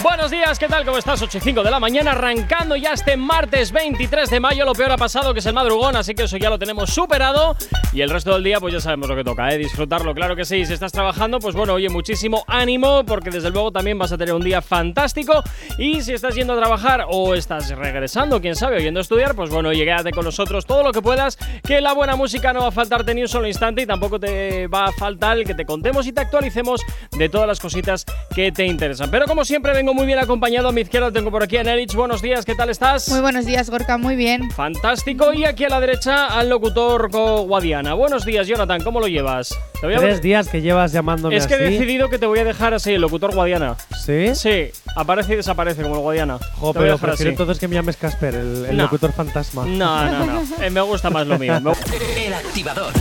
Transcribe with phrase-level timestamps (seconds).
[0.00, 0.84] Buenos días, ¿qué tal?
[0.84, 1.20] ¿Cómo estás?
[1.20, 4.64] 8 y 5 de la mañana, arrancando ya este martes 23 de mayo.
[4.64, 7.56] Lo peor ha pasado, que es el madrugón, así que eso ya lo tenemos superado.
[7.92, 9.58] Y el resto del día, pues ya sabemos lo que toca, ¿eh?
[9.58, 10.64] Disfrutarlo, claro que sí.
[10.64, 14.34] Si estás trabajando, pues bueno, oye, muchísimo ánimo, porque desde luego también vas a tener
[14.34, 15.42] un día fantástico.
[15.78, 19.34] Y si estás yendo a trabajar o estás regresando, quién sabe, o yendo a estudiar,
[19.34, 22.68] pues bueno, llegate con nosotros todo lo que puedas, que la buena música no va
[22.68, 25.66] a faltarte ni un solo instante y tampoco te va a faltar el que te
[25.66, 29.10] contemos y te actualicemos de todas las cositas que te interesan.
[29.10, 30.68] Pero como siempre, vengo muy bien acompañado.
[30.68, 31.94] A mi izquierda tengo por aquí a Nerich.
[31.94, 33.08] Buenos días, ¿qué tal estás?
[33.08, 34.50] Muy buenos días, Gorka, muy bien.
[34.50, 35.32] Fantástico.
[35.32, 37.94] Y aquí a la derecha al locutor Guadiana.
[37.94, 39.56] Buenos días, Jonathan, ¿cómo lo llevas?
[39.80, 42.92] Tres días que llevas llamándome Es que he decidido que te voy a dejar así,
[42.92, 43.76] el locutor Guadiana.
[44.04, 44.34] ¿Sí?
[44.34, 46.38] Sí, aparece y desaparece como el Guadiana.
[46.56, 49.64] Jo, pero prefiero entonces que me llames Casper, el, locutor fantasma.
[49.64, 50.38] No, no, no.
[50.60, 51.54] Eh, me gusta más lo mío.
[52.16, 52.92] el activador.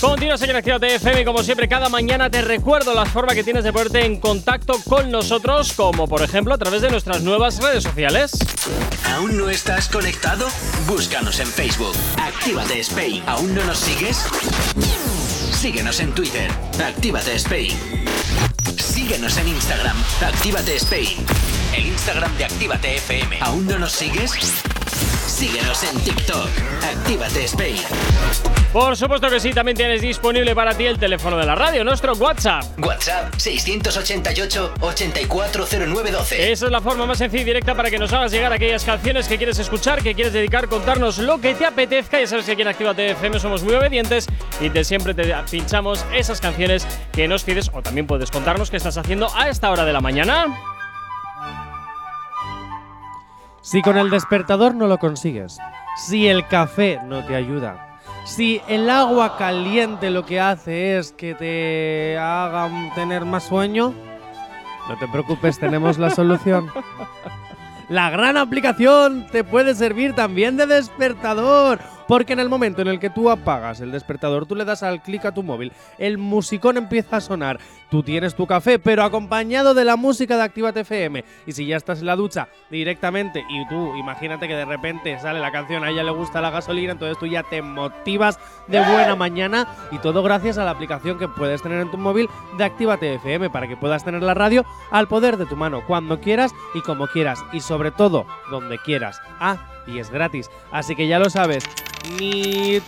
[0.00, 3.72] Continúa señor Actívate FM como siempre cada mañana te recuerdo la forma que tienes de
[3.72, 8.32] ponerte en contacto con nosotros como por ejemplo a través de nuestras nuevas redes sociales.
[9.14, 10.46] ¿Aún no estás conectado?
[10.86, 11.94] Búscanos en Facebook.
[12.18, 13.22] Actívate Spain.
[13.26, 14.26] ¿Aún no nos sigues?
[15.52, 16.50] Síguenos en Twitter.
[16.84, 17.72] Actívate Spain.
[18.76, 19.96] Síguenos en Instagram.
[20.20, 21.24] Actívate Spain.
[21.74, 23.38] El Instagram de Actívate FM.
[23.40, 24.32] ¿Aún no nos sigues?
[25.26, 26.48] Síguenos en TikTok.
[26.82, 27.76] Actívate Spain.
[28.72, 32.12] Por supuesto que sí, también tienes disponible para ti el teléfono de la radio, nuestro
[32.14, 32.64] WhatsApp.
[32.78, 36.32] WhatsApp 688-840912.
[36.32, 39.26] Esa es la forma más sencilla y directa para que nos hagas llegar aquellas canciones
[39.28, 42.20] que quieres escuchar, que quieres dedicar, contarnos lo que te apetezca.
[42.20, 44.26] Ya sabes que aquí en Actívate FM somos muy obedientes
[44.60, 48.76] y te siempre te pinchamos esas canciones que nos pides o también puedes contarnos qué
[48.76, 50.46] estás haciendo a esta hora de la mañana.
[53.62, 55.58] Si con el despertador no lo consigues,
[55.96, 61.34] si el café no te ayuda, si el agua caliente lo que hace es que
[61.34, 63.94] te haga tener más sueño,
[64.88, 66.70] no te preocupes, tenemos la solución.
[67.88, 71.78] La gran aplicación te puede servir también de despertador.
[72.08, 75.02] Porque en el momento en el que tú apagas el despertador, tú le das al
[75.02, 77.58] clic a tu móvil, el musicón empieza a sonar,
[77.90, 81.24] tú tienes tu café, pero acompañado de la música de Actívate FM.
[81.46, 85.40] Y si ya estás en la ducha directamente y tú, imagínate que de repente sale
[85.40, 88.38] la canción, a ella le gusta la gasolina, entonces tú ya te motivas
[88.68, 92.28] de buena mañana y todo gracias a la aplicación que puedes tener en tu móvil
[92.58, 96.20] de Actívate FM para que puedas tener la radio al poder de tu mano, cuando
[96.20, 99.20] quieras y como quieras y sobre todo donde quieras.
[99.40, 100.50] Ah, y es gratis.
[100.72, 101.64] Así que ya lo sabes,
[102.18, 102.80] ni,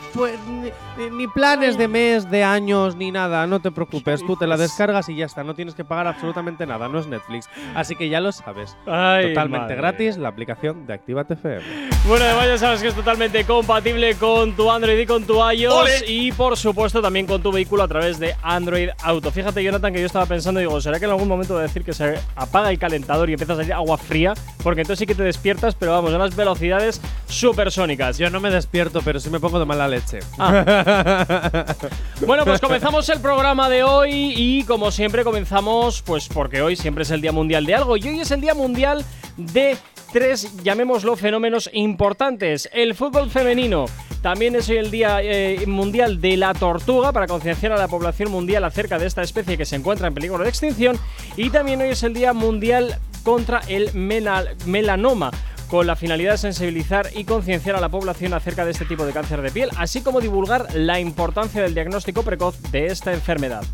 [1.10, 3.47] ni, planes de mes, de años, ni nada.
[3.47, 5.44] No te preocupes, tú te la descargas y ya está.
[5.44, 7.49] No tienes que pagar absolutamente nada, no es Netflix.
[7.75, 8.76] Así que ya lo sabes.
[8.84, 11.62] totalmente gratis la aplicación de Actívate FM.
[12.06, 16.04] Bueno, además ya sabes que es totalmente compatible con tu Android y con tu iOS.
[16.09, 19.31] Y por supuesto también con tu vehículo a través de Android Auto.
[19.31, 21.84] Fíjate, Jonathan, que yo estaba pensando, digo, ¿será que en algún momento voy a decir
[21.84, 24.32] que se apaga el calentador y empieza a salir agua fría?
[24.62, 28.16] Porque entonces sí que te despiertas, pero vamos, a unas velocidades supersónicas.
[28.16, 30.20] Yo no me despierto, pero sí me pongo de mala leche.
[30.38, 31.65] Ah.
[32.26, 37.02] bueno, pues comenzamos el programa de hoy y como siempre comenzamos, pues porque hoy siempre
[37.02, 39.04] es el Día Mundial de algo y hoy es el Día Mundial
[39.36, 39.76] de
[40.12, 42.68] tres, llamémoslo, fenómenos importantes.
[42.72, 43.86] El fútbol femenino.
[44.22, 48.30] También es hoy el Día eh, Mundial de la Tortuga para concienciar a la población
[48.30, 50.96] mundial acerca de esta especie que se encuentra en peligro de extinción.
[51.36, 55.30] Y también hoy es el Día Mundial contra el melanoma
[55.68, 59.12] con la finalidad de sensibilizar y concienciar a la población acerca de este tipo de
[59.12, 63.64] cáncer de piel, así como divulgar la importancia del diagnóstico precoz de esta enfermedad.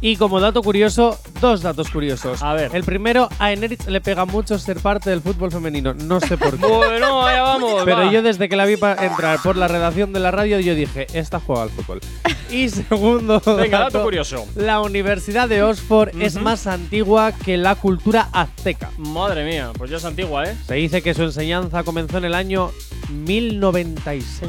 [0.00, 2.40] Y como dato curioso, dos datos curiosos.
[2.42, 2.70] A ver.
[2.72, 5.92] El primero, a Eneritz le pega mucho ser parte del fútbol femenino.
[5.92, 6.66] No sé por qué.
[6.66, 7.82] bueno, allá vamos.
[7.84, 11.08] Pero yo desde que la vi entrar por la redacción de la radio, yo dije,
[11.14, 12.00] esta juega al fútbol.
[12.50, 14.46] Y segundo, Venga, dato, curioso.
[14.56, 18.90] La Universidad de Oxford es más antigua que la cultura azteca.
[18.96, 20.56] Madre mía, pues ya es antigua, ¿eh?
[20.66, 22.70] Se dice que su enseñanza comenzó en el año
[23.10, 24.40] 1096.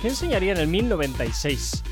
[0.00, 1.82] ¿Qué enseñaría en el 1096?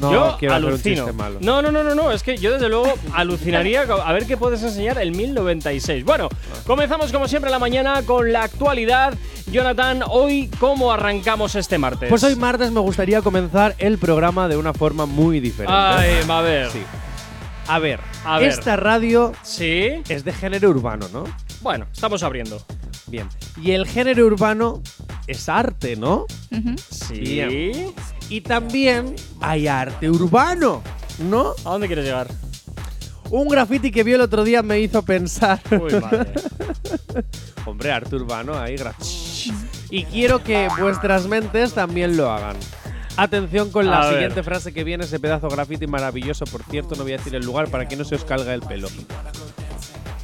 [0.00, 1.12] No, yo quiero alucino.
[1.12, 1.38] malo.
[1.40, 4.62] No, no, no, no, no, es que yo desde luego alucinaría a ver qué puedes
[4.62, 6.04] enseñar el 1096.
[6.04, 6.28] Bueno,
[6.66, 9.14] comenzamos como siempre la mañana con la actualidad.
[9.50, 12.08] Jonathan, hoy cómo arrancamos este martes?
[12.08, 15.72] Pues hoy martes me gustaría comenzar el programa de una forma muy diferente.
[15.74, 16.70] Ay, a ver.
[16.70, 16.82] Sí.
[17.66, 18.48] A ver, a ver.
[18.48, 20.02] esta radio ¿Sí?
[20.08, 21.24] es de género urbano, ¿no?
[21.60, 22.62] Bueno, estamos abriendo.
[23.08, 23.28] Bien.
[23.62, 24.82] Y el género urbano
[25.26, 26.26] es arte, ¿no?
[26.90, 27.42] Sí.
[28.28, 30.82] Y también hay arte urbano,
[31.18, 31.52] ¿no?
[31.64, 32.28] ¿A dónde quieres llegar?
[33.30, 35.60] Un graffiti que vi el otro día me hizo pensar.
[35.70, 36.32] Uy, madre.
[37.66, 39.52] Hombre, Artur Vano, ahí graffiti.
[39.90, 42.56] Y quiero que vuestras mentes también lo hagan.
[43.16, 44.14] Atención con la A ver.
[44.14, 46.44] siguiente frase que viene, ese pedazo graffiti maravilloso.
[46.46, 48.62] Por cierto, no voy a decir el lugar para que no se os calga el
[48.62, 48.88] pelo.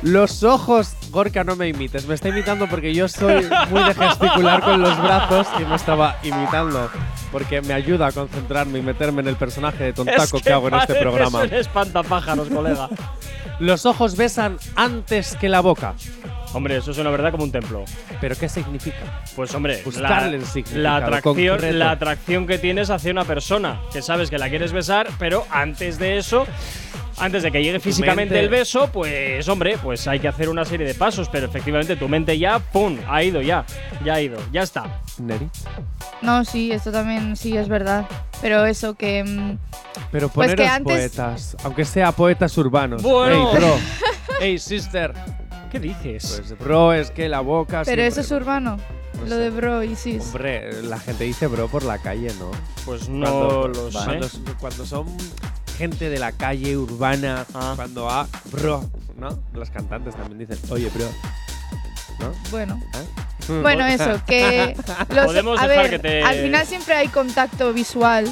[0.05, 2.06] Los ojos, Gorka, no me imites.
[2.06, 6.19] Me está imitando porque yo soy muy de gesticular con los brazos y me estaba
[6.23, 6.91] imitando.
[7.33, 10.69] Porque me ayuda a concentrarme y meterme en el personaje de tontaco Es que, hago
[10.69, 11.41] en este programa.
[11.41, 12.91] un espantapájaros, colega.
[13.61, 15.95] Los ojos besan antes que la boca.
[16.53, 17.85] Hombre, eso es una verdad como un templo.
[18.21, 19.23] ¿Pero qué significa?
[19.35, 24.29] Pues hombre, Buscarle la, la atracción, la atracción que tienes hacia una persona, que sabes
[24.29, 26.47] que la quieres besar, pero antes de eso,
[27.19, 30.64] antes de que llegue físicamente mente- el beso, pues hombre, pues hay que hacer una
[30.64, 33.64] serie de pasos, pero efectivamente tu mente ya, ¡pum!, ha ido ya,
[34.05, 35.00] ya ha ido, ya está.
[35.19, 35.49] Neri.
[36.22, 38.06] No, sí, esto también sí es verdad.
[38.43, 39.22] Pero eso que.
[39.25, 39.58] mm,
[40.11, 43.02] Pero Pues poneros que antes- poetas, aunque sea poetas urbanos.
[43.02, 43.50] Bueno.
[43.52, 43.76] Ey, bro.
[44.40, 45.12] Ey, sister.
[45.70, 46.40] ¿Qué dices?
[46.46, 47.82] Pues, bro, es que la boca.
[47.84, 48.78] Pero siempre- eso es urbano.
[49.14, 49.37] No lo sé.
[49.37, 50.22] de bro y sis.
[50.26, 52.50] Hombre, la gente dice bro por la calle, ¿no?
[52.84, 53.99] Pues no Cuando- lo sé.
[54.05, 54.28] Cuando,
[54.58, 55.06] cuando son
[55.76, 57.73] gente de la calle urbana, Ah.
[57.76, 59.38] cuando a bro, ¿no?
[59.53, 61.06] Los cantantes también dicen, oye, bro.
[62.21, 62.32] ¿No?
[62.50, 62.81] Bueno.
[63.49, 63.62] Mm.
[63.62, 64.76] Bueno, eso, que.
[65.11, 68.26] los- Podemos a dejar ver, que te- al final siempre hay contacto visual.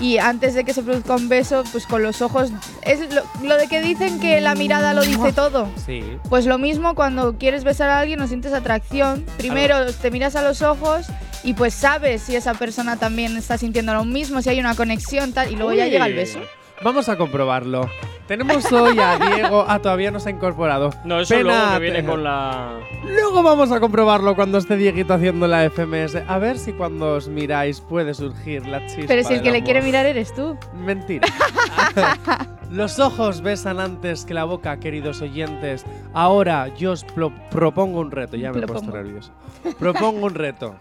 [0.00, 2.50] Y antes de que se produzca un beso, pues con los ojos.
[2.80, 5.68] Es lo, lo de que dicen que la mirada lo dice todo.
[5.86, 6.02] Sí.
[6.28, 9.24] Pues lo mismo cuando quieres besar a alguien o sientes atracción.
[9.36, 11.06] Primero te miras a los ojos
[11.44, 15.32] y pues sabes si esa persona también está sintiendo lo mismo, si hay una conexión
[15.34, 15.90] tal, y luego ya Uy.
[15.90, 16.40] llega el beso.
[16.82, 17.88] Vamos a comprobarlo.
[18.26, 19.64] Tenemos hoy a Diego.
[19.68, 20.90] Ah, todavía no se ha incorporado.
[21.04, 22.78] No, eso Pena luego que viene con la.
[23.04, 26.16] Luego vamos a comprobarlo cuando esté Dieguito haciendo la FMS.
[26.26, 29.04] A ver si cuando os miráis puede surgir la chispa.
[29.08, 29.64] Pero si el del que le amor.
[29.64, 30.56] quiere mirar eres tú.
[30.74, 31.26] Mentira.
[32.70, 35.84] Los ojos besan antes que la boca, queridos oyentes.
[36.14, 38.36] Ahora yo os pro- propongo un reto.
[38.36, 38.96] Ya me he puesto Propongo.
[38.96, 39.32] nervioso.
[39.78, 40.74] Propongo un reto.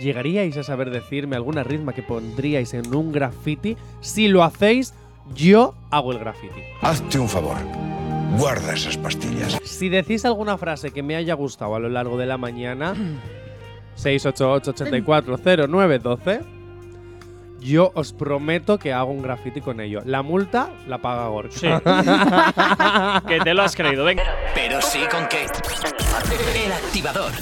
[0.00, 3.76] ¿Llegaríais a saber decirme alguna ritma que pondríais en un graffiti?
[4.00, 4.94] Si lo hacéis,
[5.34, 6.62] yo hago el graffiti.
[6.80, 7.58] Hazte un favor.
[8.38, 9.58] Guarda esas pastillas.
[9.62, 12.94] Si decís alguna frase que me haya gustado a lo largo de la mañana,
[13.98, 16.40] 688-840912,
[17.60, 20.00] yo os prometo que hago un graffiti con ello.
[20.06, 21.54] La multa la paga Gorka.
[21.54, 21.68] Sí.
[23.28, 24.22] que te lo has creído, venga.
[24.54, 25.44] Pero sí con qué.
[26.64, 27.32] El activador.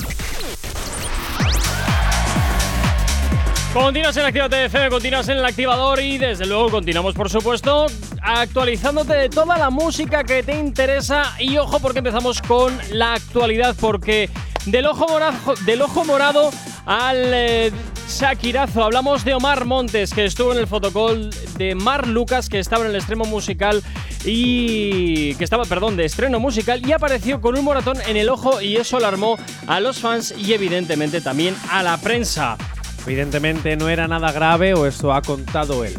[3.80, 7.86] Continuas en Actívate FM, continuas en el activador y desde luego continuamos, por supuesto,
[8.20, 11.36] actualizándote de toda la música que te interesa.
[11.38, 14.28] Y ojo, porque empezamos con la actualidad, porque
[14.66, 16.50] del ojo morado, del ojo morado
[16.86, 17.72] al eh,
[18.08, 18.82] Shakirazo.
[18.82, 22.90] Hablamos de Omar Montes, que estuvo en el fotocall de Mar Lucas, que estaba en
[22.90, 23.82] el extremo musical
[24.24, 28.60] y que estaba, perdón, de estreno musical y apareció con un moratón en el ojo
[28.60, 29.38] y eso alarmó
[29.68, 32.58] a los fans y evidentemente también a la prensa.
[33.08, 35.94] Evidentemente no era nada grave o eso ha contado él.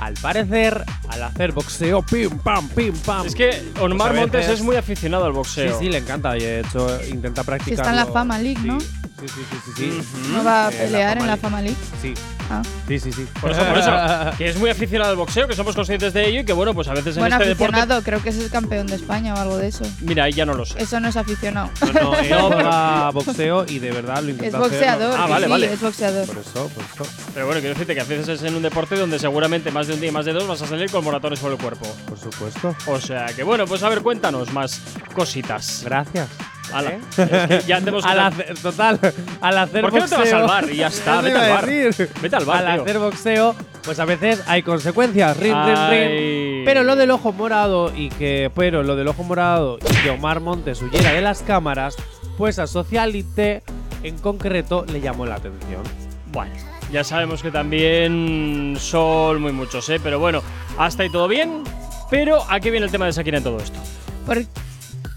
[0.00, 3.26] Al parecer, al hacer boxeo, pim pam, pim pam.
[3.26, 5.78] Es que Omar Pues Montes es muy aficionado al Sí, boxeo.
[5.78, 7.82] sí, le encanta y de hecho intenta practicarlo.
[7.82, 8.78] está en la Fama League, ¿no?
[8.80, 8.86] Sí,
[9.20, 10.32] sí, sí, sí, sí, sí.
[10.32, 11.36] No va a Eh, pelear en la.
[11.36, 11.76] Fama League.
[12.00, 12.14] Sí,
[12.48, 12.62] Ah.
[12.86, 13.26] sí, sí, sí.
[13.40, 13.90] Por eso, por eso,
[14.38, 16.86] que es muy aficionado al boxeo, que somos conscientes de ello y que bueno, pues
[16.88, 17.72] a veces en Bueno, este deporte.
[17.74, 19.84] aficionado, creo que es el campeón de España o algo de eso.
[20.00, 20.80] Mira, ahí ya no lo sé.
[20.80, 21.70] Eso no es aficionado.
[21.92, 22.10] No, no,
[22.50, 25.16] pero- boxeo y de verdad lo Es intenta boxeador.
[25.18, 25.72] Ah, vale, sí, vale.
[25.72, 26.26] es boxeador.
[26.26, 28.94] Por eso, por eso, Pero bueno, quiero decirte que a veces es en un deporte
[28.96, 31.40] donde seguramente más de un día y más de dos vas a salir con moratones
[31.40, 31.86] por el cuerpo.
[32.08, 32.76] por supuesto.
[32.86, 34.80] O sea que bueno, pues a ver, cuéntanos más
[35.14, 35.82] cositas.
[35.84, 36.28] Gracias.
[36.74, 36.98] ¿Eh?
[37.16, 39.00] es que ya tenemos que Al hacer, total,
[39.40, 41.20] al hacer ¿Por qué no te vas boxeo- al bar y ya está?
[41.22, 41.66] Vete al a bar.
[41.66, 42.08] decir.
[42.22, 42.82] Vete al bar, Al tío.
[42.82, 43.54] hacer boxeo,
[43.84, 45.36] pues a veces hay consecuencias.
[45.36, 46.62] Rin, rin, rin.
[46.64, 50.40] Pero lo del ojo morado y que, pero lo del ojo morado y que Omar
[50.40, 51.94] Montes huyera de las cámaras,
[52.36, 53.62] pues a Socialite
[54.02, 55.82] en concreto le llamó la atención.
[56.32, 56.52] Bueno,
[56.92, 60.00] ya sabemos que también son muy muchos, ¿eh?
[60.02, 60.42] Pero bueno,
[60.78, 61.62] hasta ahí todo bien.
[62.10, 63.78] Pero aquí viene el tema de Shakira en todo esto.
[64.26, 64.42] Por-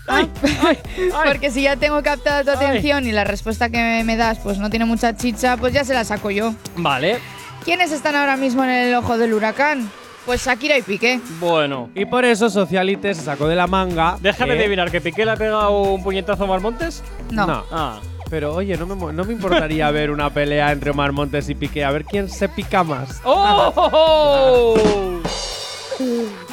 [0.10, 0.30] ¡Ay!
[0.64, 0.78] ¡Ay!
[1.16, 1.30] ¡Ay!
[1.30, 2.66] Porque si ya tengo captada tu Ay.
[2.68, 5.94] atención y la respuesta que me das pues no tiene mucha chicha, pues ya se
[5.94, 6.54] la saco yo.
[6.76, 7.20] Vale,
[7.66, 9.90] ¿Quiénes están ahora mismo en el ojo del huracán?
[10.26, 11.20] Pues Shakira y Piqué.
[11.40, 11.90] bueno.
[11.96, 14.18] Y por eso Socialite se sacó de la manga.
[14.22, 17.04] Déjame que- adivinar, ¿que Piqué le ha pegado un puñetazo a Omar Montes?
[17.32, 17.46] No.
[17.48, 17.64] No.
[17.72, 18.00] Ah,
[18.30, 21.56] Pero oye, no me, mo- no me importaría ver una pelea entre Omar Montes y
[21.56, 23.22] Piqué, a ver quién se pica más.
[23.24, 24.76] ¡Oh!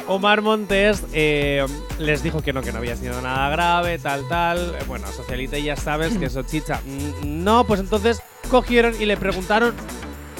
[0.07, 1.65] Omar Montes eh,
[1.99, 4.75] les dijo que no, que no había sido nada grave, tal, tal.
[4.79, 6.81] Eh, Bueno, Socialite ya sabes que eso chicha.
[6.85, 9.73] Mm, No, pues entonces cogieron y le preguntaron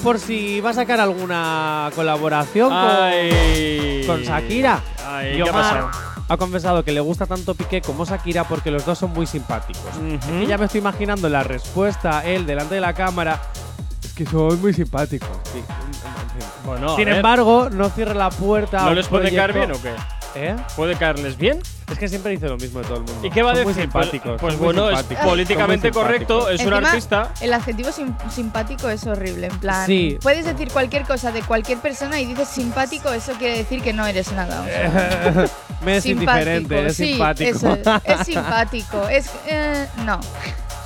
[0.02, 4.04] por si va a sacar alguna colaboración con, Ay.
[4.06, 4.80] con Shakira.
[5.04, 5.90] Ay, Y ¿qué ha Omar
[6.30, 9.90] ha confesado que le gusta tanto Piqué como Shakira porque los dos son muy simpáticos.
[10.40, 13.40] Y ya me estoy imaginando la respuesta, él delante de la cámara.
[14.18, 15.26] Es que soy muy simpático.
[15.52, 15.62] Sí.
[16.64, 18.80] Bueno, Sin embargo, no cierre la puerta.
[18.80, 19.94] a ¿no un les puede caer bien proyecto- o
[20.34, 20.48] qué?
[20.48, 20.56] ¿Eh?
[20.76, 21.60] ¿Puede caerles bien?
[21.90, 23.20] Es que siempre dice lo mismo de todo el mundo.
[23.26, 23.84] ¿Y qué va a Son decir?
[23.86, 24.40] Muy Pues- simpáticos.
[24.40, 26.60] Pues, son muy bueno, es simpáticos, son muy políticamente correcto, simpáticos.
[26.60, 27.32] es un Encima, artista.
[27.40, 29.46] El adjetivo sim- simpático es horrible.
[29.46, 30.18] En plan, Sí.
[30.20, 34.04] puedes decir cualquier cosa de cualquier persona y dices simpático, eso quiere decir que no
[34.04, 34.62] eres nada.
[34.62, 35.46] o sea,
[35.84, 37.50] Me es indiferente, es sí, simpático.
[37.56, 39.08] eso es, es simpático.
[39.08, 39.30] Es.
[39.46, 40.18] eh, no.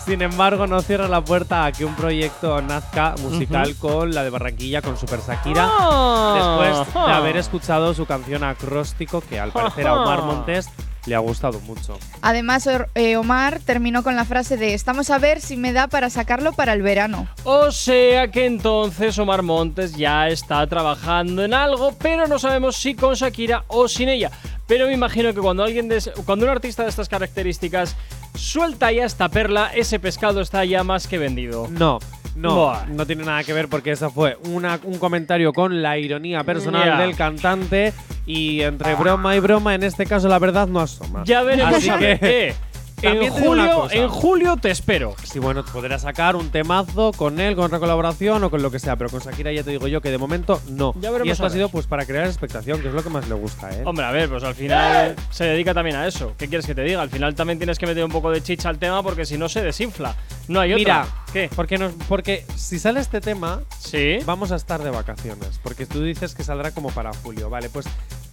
[0.04, 4.30] Sin embargo, no cierra la puerta a que un proyecto nazca musical con la de
[4.30, 5.62] Barranquilla, con Super Shakira.
[5.64, 10.26] Después Ah, de haber escuchado su canción Acróstico, que al parecer a Omar Ajá.
[10.26, 10.68] Montes
[11.06, 11.98] le ha gustado mucho.
[12.20, 16.10] Además, eh, Omar terminó con la frase de: Estamos a ver si me da para
[16.10, 17.28] sacarlo para el verano.
[17.44, 22.94] O sea que entonces Omar Montes ya está trabajando en algo, pero no sabemos si
[22.94, 24.30] con Shakira o sin ella.
[24.66, 25.88] Pero me imagino que cuando alguien
[26.24, 27.96] cuando un artista de estas características
[28.34, 31.68] suelta ya esta perla, ese pescado está ya más que vendido.
[31.70, 31.98] No,
[32.34, 32.86] no, Buah.
[32.86, 36.98] no tiene nada que ver porque eso fue una- un comentario con la ironía personal
[36.98, 37.92] del cantante
[38.26, 41.24] y entre broma y broma, en este caso la verdad no asoma.
[41.24, 42.54] Ya veremos Así que, Eh,
[43.02, 45.14] en julio, en julio te espero.
[45.24, 48.78] Sí, bueno, podrás sacar un temazo con él, con otra colaboración o con lo que
[48.78, 50.94] sea, pero con Shakira ya te digo yo que de momento no.
[51.00, 53.10] Ya veremos y esto a ha sido pues para crear expectación, que es lo que
[53.10, 53.82] más le gusta, ¿eh?
[53.84, 56.32] Hombre, a ver, pues al final se dedica también a eso.
[56.38, 57.02] ¿Qué quieres que te diga?
[57.02, 59.48] Al final también tienes que meter un poco de chicha al tema porque si no
[59.48, 60.14] se desinfla.
[60.48, 60.78] No hay otra.
[60.78, 61.50] Mira, ¿qué?
[61.54, 64.18] Porque, nos, porque si sale este tema, Sí.
[64.24, 65.60] vamos a estar de vacaciones.
[65.62, 67.48] Porque tú dices que saldrá como para julio.
[67.50, 67.86] Vale, pues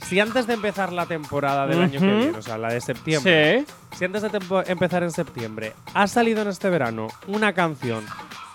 [0.09, 3.65] si antes de empezar la temporada del año que viene, o sea, la de septiembre,
[3.67, 3.73] Sí.
[3.99, 4.29] si antes de
[4.67, 8.03] empezar en septiembre ha salido en este verano una canción,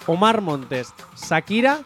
[0.07, 1.79] Omar Montes, Shakira,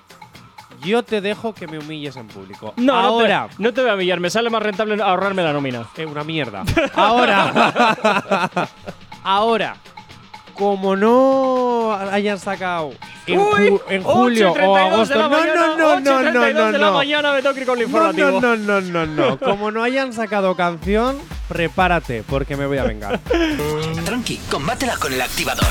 [0.83, 2.73] yo te dejo que me humilles en público.
[2.77, 3.43] No, Ahora.
[3.43, 5.87] no te, no te voy a millar, me sale más rentable ahorrarme la nómina.
[5.97, 6.63] Eh, una mierda.
[6.95, 8.69] Ahora.
[9.25, 9.77] ahora.
[10.59, 12.91] Como no hayan sacado
[13.27, 15.15] en, Uy, ju- en julio 8:32 o de agosto.
[15.15, 16.93] la No, mañana, no, no, no, 8:32 no, la no.
[16.95, 18.41] mañana me tengo que ir con el No, informativo.
[18.41, 19.39] no, no, no, no, no.
[19.45, 23.21] Como no hayan sacado canción, prepárate, porque me voy a vengar.
[24.05, 25.65] Tranqui, combátela con el activador.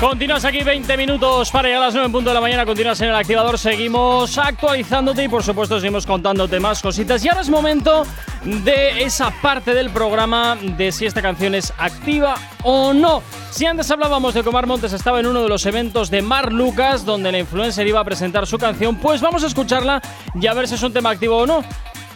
[0.00, 2.66] Continúas aquí 20 minutos para llegar a las 9 en punto de la mañana.
[2.66, 3.58] Continúas en el activador.
[3.58, 7.24] Seguimos actualizándote y, por supuesto, seguimos contándote más cositas.
[7.24, 8.04] Y ahora es momento
[8.44, 13.22] de esa parte del programa de si esta canción es activa o no.
[13.54, 17.04] Si antes hablábamos de que Montes estaba en uno de los eventos de Mar Lucas,
[17.04, 20.02] donde la influencer iba a presentar su canción, pues vamos a escucharla
[20.34, 21.62] y a ver si es un tema activo o no.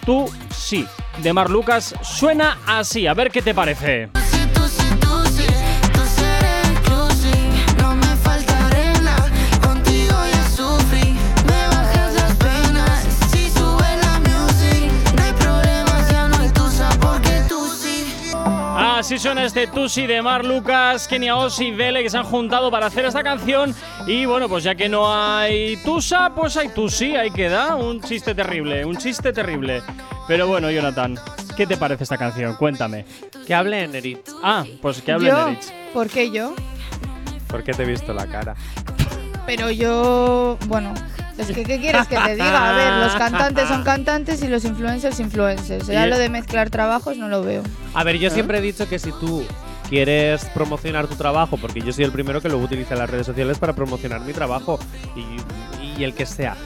[0.04, 0.84] Tú sí,
[1.22, 3.06] de Mar Lucas suena así.
[3.06, 4.08] A ver qué te parece.
[19.08, 22.70] Así suena este Tusi de Mar Lucas, Kenia Oz y Vele que se han juntado
[22.70, 23.74] para hacer esta canción.
[24.06, 27.74] Y bueno, pues ya que no hay Tusa, pues hay Tusi, ahí queda.
[27.76, 29.82] Un chiste terrible, un chiste terrible.
[30.26, 31.18] Pero bueno, Jonathan,
[31.56, 32.54] ¿qué te parece esta canción?
[32.56, 33.06] Cuéntame.
[33.46, 34.28] que hable en Erit.
[34.42, 35.56] Ah, pues que hable yo.
[35.94, 36.54] ¿por qué yo?
[37.46, 38.56] Porque te he visto la cara.
[39.46, 40.92] Pero yo, bueno,
[41.38, 42.70] es que ¿qué quieres que te diga?
[42.70, 45.86] A ver, los cantantes son cantantes y los influencers influencers.
[45.86, 47.62] Ya lo de mezclar trabajos no lo veo.
[47.94, 49.44] A ver, yo siempre he dicho que si tú
[49.88, 53.58] quieres promocionar tu trabajo, porque yo soy el primero que luego utiliza las redes sociales
[53.58, 54.78] para promocionar mi trabajo
[55.16, 56.56] y, y el que sea.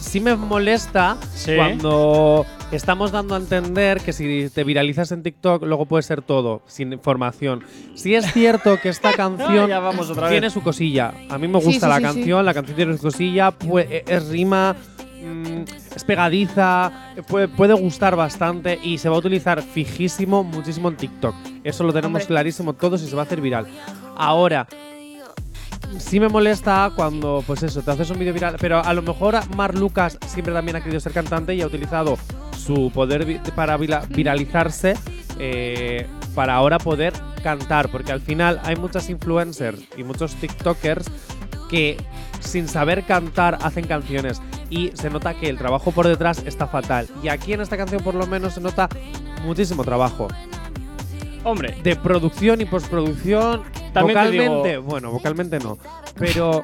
[0.00, 1.54] Sí me molesta Sí.
[1.56, 2.44] cuando
[2.76, 6.92] estamos dando a entender que si te viralizas en TikTok, luego puede ser todo, sin
[6.92, 7.64] información.
[7.94, 10.32] Sí es cierto que esta canción Ya vamos otra vez.
[10.32, 11.12] tiene su cosilla.
[11.28, 14.28] A mí me gusta sí, la sí, canción, la canción tiene su cosilla, pue- es
[14.28, 14.76] rima,
[15.22, 15.62] mm,
[15.96, 21.34] es pegadiza, puede, puede gustar bastante y se va a utilizar fijísimo, muchísimo en TikTok.
[21.64, 22.26] Eso lo tenemos Hombre.
[22.26, 23.66] clarísimo todos y se va a hacer viral.
[24.16, 24.66] Ahora,
[25.98, 29.36] sí me molesta cuando, pues eso, te haces un vídeo viral, pero a lo mejor
[29.56, 32.16] Mar Lucas siempre también ha querido ser cantante y ha utilizado
[32.74, 34.94] su poder vi- para viralizarse
[35.40, 37.12] eh, para ahora poder
[37.42, 41.06] cantar, porque al final hay muchas influencers y muchos TikTokers
[41.68, 41.96] que
[42.38, 47.08] sin saber cantar hacen canciones y se nota que el trabajo por detrás está fatal.
[47.24, 48.88] Y aquí en esta canción por lo menos se nota
[49.44, 50.28] muchísimo trabajo
[51.42, 53.62] Hombre, de producción y postproducción.
[53.94, 55.78] También te vocalmente, digo- bueno, vocalmente no,
[56.16, 56.62] pero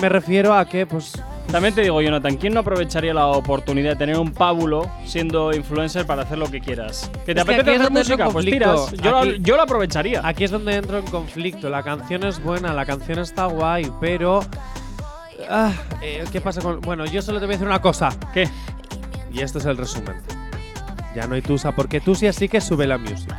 [0.00, 1.12] me refiero a que pues
[1.50, 6.04] también te digo, Jonathan, ¿quién no aprovecharía la oportunidad de tener un pábulo siendo influencer
[6.06, 7.10] para hacer lo que quieras?
[7.24, 8.24] ¿Que te Es que apetece aquí es hacer donde entro en música?
[8.24, 8.86] Pues conflicto.
[8.86, 9.02] tiras.
[9.04, 10.20] Yo, la- Aquí- yo lo aprovecharía.
[10.26, 11.68] Aquí es donde entro en conflicto.
[11.70, 14.40] La canción es buena, la canción está guay, pero.
[15.48, 15.72] ah,
[16.02, 16.80] eh, ¿Qué pasa con.?
[16.80, 18.08] Bueno, yo solo te voy a decir una cosa.
[18.32, 18.48] ¿Qué?
[19.32, 20.16] Y esto es el resumen.
[21.14, 23.30] Ya no hay Tusa, porque Tusia sí que sube la music.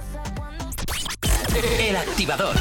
[1.79, 2.55] El activador.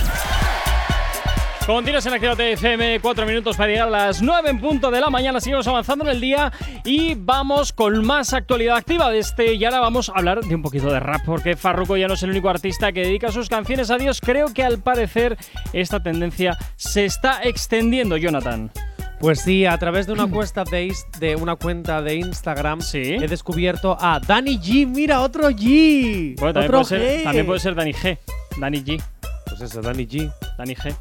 [1.67, 5.09] Continuas en Actívate FM, 4 minutos para llegar a las 9 en punto de la
[5.09, 5.41] mañana.
[5.41, 6.53] Seguimos avanzando en el día
[6.85, 9.55] y vamos con más actualidad activa de este.
[9.55, 12.23] Y ahora vamos a hablar de un poquito de rap, porque Farruko ya no es
[12.23, 14.21] el único artista que dedica sus canciones a Dios.
[14.21, 15.39] Creo que al parecer
[15.73, 18.71] esta tendencia se está extendiendo, Jonathan.
[19.19, 23.15] Pues sí, a través de una cuenta de, una cuenta de Instagram Sí.
[23.15, 24.87] he descubierto a Danny G.
[24.87, 26.37] Mira, otro G.
[26.39, 28.19] Bueno, también otro puede, ser, también puede ser Dani G.
[28.59, 29.03] Dani G.
[29.47, 30.31] Pues eso, Danny G.
[30.59, 30.95] Dani G.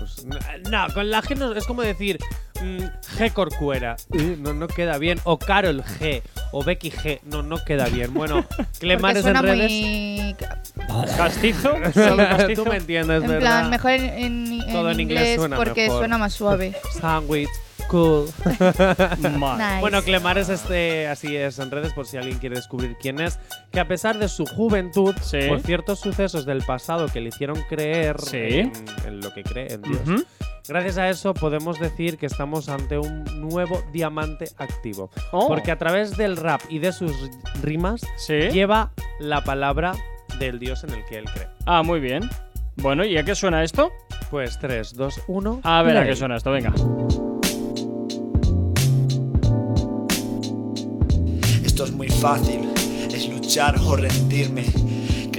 [0.00, 0.24] Pues,
[0.70, 2.18] no, con la G no, es como decir
[2.60, 2.78] mm,
[3.18, 3.96] G Corcuera.
[4.38, 5.20] No, no queda bien.
[5.24, 6.22] O Carol G.
[6.52, 7.20] O Becky G.
[7.24, 8.12] No, no queda bien.
[8.14, 8.44] Bueno,
[8.80, 9.70] Clemares en redes.
[9.70, 10.36] muy.
[11.16, 11.74] Castizo.
[11.94, 12.64] solo castizo.
[12.64, 13.40] Tú me entiendes, En ¿verdad?
[13.60, 15.98] plan, mejor en, en- en Todo en inglés inglés, suena porque mejor.
[15.98, 16.74] suena más suave.
[17.00, 17.48] Sandwich.
[17.90, 18.26] Cool.
[18.46, 19.80] Nice.
[19.80, 23.38] Bueno, Clemares este, así es en redes por si alguien quiere descubrir quién es.
[23.72, 25.38] Que a pesar de su juventud, Sí.
[25.48, 28.36] por ciertos sucesos del pasado que le hicieron creer Sí.
[28.36, 28.72] en,
[29.06, 30.24] en lo que cree, en Dios, Ujú.
[30.68, 35.10] gracias a eso podemos decir que estamos ante un nuevo diamante activo.
[35.32, 35.48] Oh.
[35.48, 37.12] Porque a través del rap y de sus
[37.62, 38.34] rimas Sí.
[38.52, 39.92] lleva la palabra
[40.38, 41.48] del Dios en el que él cree.
[41.66, 42.30] Ah, muy bien.
[42.76, 43.90] Bueno, ¿y a qué suena esto?
[44.30, 45.60] Pues 3, 2, 1.
[45.64, 46.72] A ver a qué suena esto, venga.
[51.80, 52.68] Esto es muy fácil,
[53.10, 54.66] es luchar o rendirme,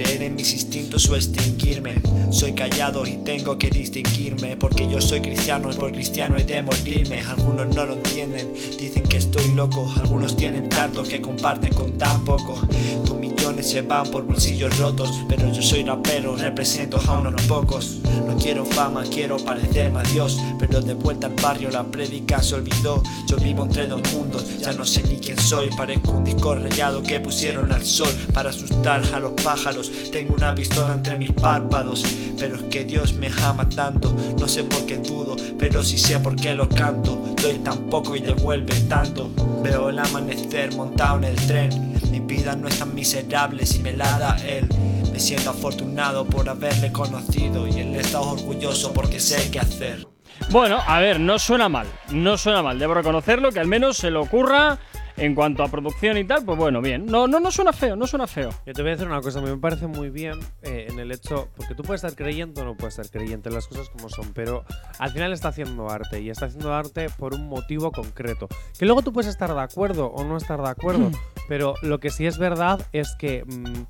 [0.02, 1.94] creer en mis instintos o extinguirme.
[2.30, 6.62] Soy callado y tengo que distinguirme, porque yo soy cristiano y por cristiano he de
[6.62, 7.20] morirme.
[7.20, 12.24] Algunos no lo entienden, dicen que estoy loco, algunos tienen tanto que comparten con tan
[12.24, 12.60] poco.
[13.04, 17.98] Tus millones se van por bolsillos rotos, pero yo soy rapero, represento a unos pocos.
[18.26, 22.54] No quiero fama, quiero parecerme a Dios, pero de vuelta al barrio la prédica se
[22.54, 23.02] olvidó.
[23.26, 25.68] Yo vivo entre dos mundos, ya no sé ni quién soy.
[25.76, 29.91] Parezco un disco rayado que pusieron al sol para asustar a los pájaros.
[30.10, 32.04] Tengo una pistola entre mis párpados,
[32.38, 34.14] pero es que Dios me ama tanto.
[34.38, 37.34] No sé por qué dudo, pero sí sé por qué lo canto.
[37.40, 39.30] Doy tan poco y devuelve tanto.
[39.62, 41.92] Veo el amanecer montado en el tren.
[42.10, 44.68] Mi vida no es tan miserable si me la da él.
[45.12, 50.06] Me siento afortunado por haberle conocido y él está orgulloso porque sé qué hacer.
[50.50, 51.86] Bueno, a ver, no suena mal.
[52.10, 52.78] No suena mal.
[52.78, 54.78] Debo reconocerlo que al menos se le ocurra
[55.16, 56.44] en cuanto a producción y tal.
[56.44, 57.06] Pues bueno, bien.
[57.06, 58.50] No, no, no suena feo, no suena feo.
[58.66, 60.98] Yo te voy a decir una cosa, a mí me parece muy bien eh, en
[60.98, 64.08] el hecho, porque tú puedes estar creyente o no puedes estar creyente, las cosas como
[64.08, 64.64] son, pero
[64.98, 68.48] al final está haciendo arte y está haciendo arte por un motivo concreto.
[68.78, 71.10] Que luego tú puedes estar de acuerdo o no estar de acuerdo,
[71.48, 73.84] pero lo que sí es verdad es que mm,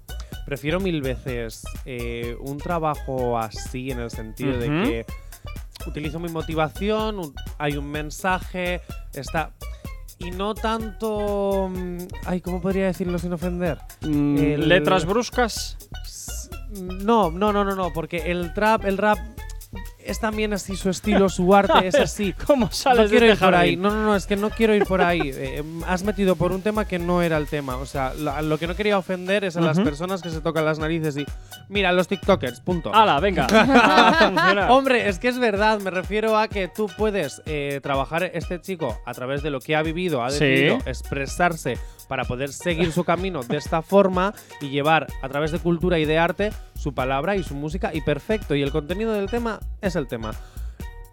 [0.47, 5.07] prefiero mil veces eh, un trabajo así en el sentido de que
[5.87, 8.81] utilizo mi motivación, hay un mensaje,
[9.15, 9.53] está...
[10.25, 11.69] Y no tanto...
[11.75, 13.79] mm, Ay, ¿cómo podría decirlo sin ofender?
[14.03, 15.77] Mm, El- Letras bruscas.
[16.73, 19.19] No, no, no, no, no, porque el trap, el rap
[20.07, 22.33] es también así su estilo, su arte es así.
[22.47, 23.77] ¿Cómo sales No quiero de ir este por ahí.
[23.77, 25.21] No, no, no, es que no quiero ir por ahí.
[25.45, 27.77] Eh, has metido por un tema que no era el tema.
[27.77, 30.65] O sea, lo, lo que no quería ofender es a las personas que se tocan
[30.65, 31.27] las narices y.
[31.69, 32.95] Mira, los TikTokers, punto.
[32.95, 33.47] ¡Hala, venga!
[34.71, 38.99] Hombre, es que es verdad, me refiero a que tú puedes eh, trabajar este chico
[39.05, 40.45] a través de lo que ha vivido, ha Sí.
[40.45, 45.59] decidido expresarse para poder seguir su camino de esta forma y llevar a través de
[45.59, 48.55] cultura y de arte su palabra y su música y perfecto.
[48.55, 50.33] Y el contenido del tema es el tema.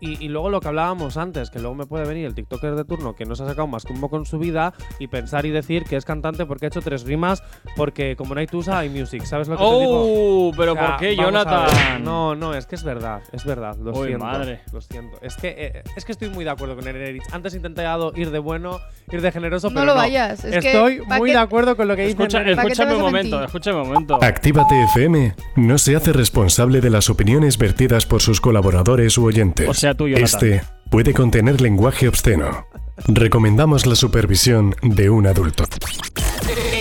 [0.02, 2.86] Y, y luego lo que hablábamos antes, que luego me puede venir el TikToker de
[2.86, 5.46] turno que no se ha sacado más que un moco en su vida y pensar
[5.46, 7.44] y decir que es cantante porque ha hecho tres rimas,
[7.76, 10.48] porque como no hay Tusa hay music, ¿sabes lo que te digo?
[10.48, 10.52] ¡Oh!
[10.56, 11.16] ¿Pero O sea, por qué.
[11.16, 12.04] Jonathan?
[12.04, 13.76] No, no, es que es verdad, es verdad.
[13.78, 14.26] Lo Uy, siento.
[14.26, 14.62] madre.
[14.72, 15.18] Lo siento.
[15.22, 17.24] Es que, eh, es que estoy muy de acuerdo con Erich.
[17.32, 18.80] Antes he intentado ir de bueno,
[19.12, 19.98] ir de generoso, No pero lo no.
[20.00, 22.56] vayas, es Estoy ¿pa' muy de acuerdo con lo que dice Escucha, Nerich.
[22.56, 24.20] ¿Para qué te escúchame un momento, escúchame un momento.
[24.24, 29.68] Actívate FM no se hace responsable de las opiniones vertidas por sus colaboradores u oyentes.
[29.68, 32.66] O sea, Este puede contener lenguaje obsceno.
[33.08, 35.64] Recomendamos la supervisión de un adulto.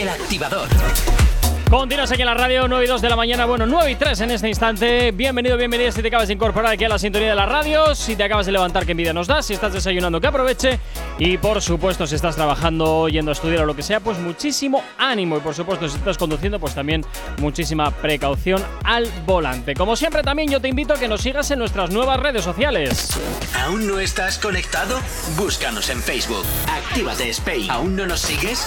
[0.00, 0.68] El activador.
[1.70, 4.22] Continuas aquí en la radio, 9 y 2 de la mañana, bueno, 9 y 3
[4.22, 5.12] en este instante.
[5.12, 8.16] Bienvenido, bienvenida si te acabas de incorporar aquí a la sintonía de la radio, si
[8.16, 10.81] te acabas de levantar, qué envidia nos da, si estás desayunando, que aproveche.
[11.18, 14.83] Y por supuesto, si estás trabajando, yendo a estudiar o lo que sea, pues muchísimo
[14.96, 15.37] ánimo.
[15.37, 17.04] Y por supuesto, si estás conduciendo, pues también
[17.37, 19.74] muchísima precaución al volante.
[19.74, 23.11] Como siempre, también yo te invito a que nos sigas en nuestras nuevas redes sociales.
[23.62, 24.98] ¿Aún no estás conectado?
[25.37, 26.46] Búscanos en Facebook.
[26.66, 27.70] Actívate Spain.
[27.70, 28.66] ¿Aún no nos sigues?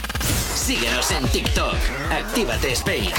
[0.55, 1.75] Síguenos en TikTok.
[2.11, 3.09] Actívate Spain.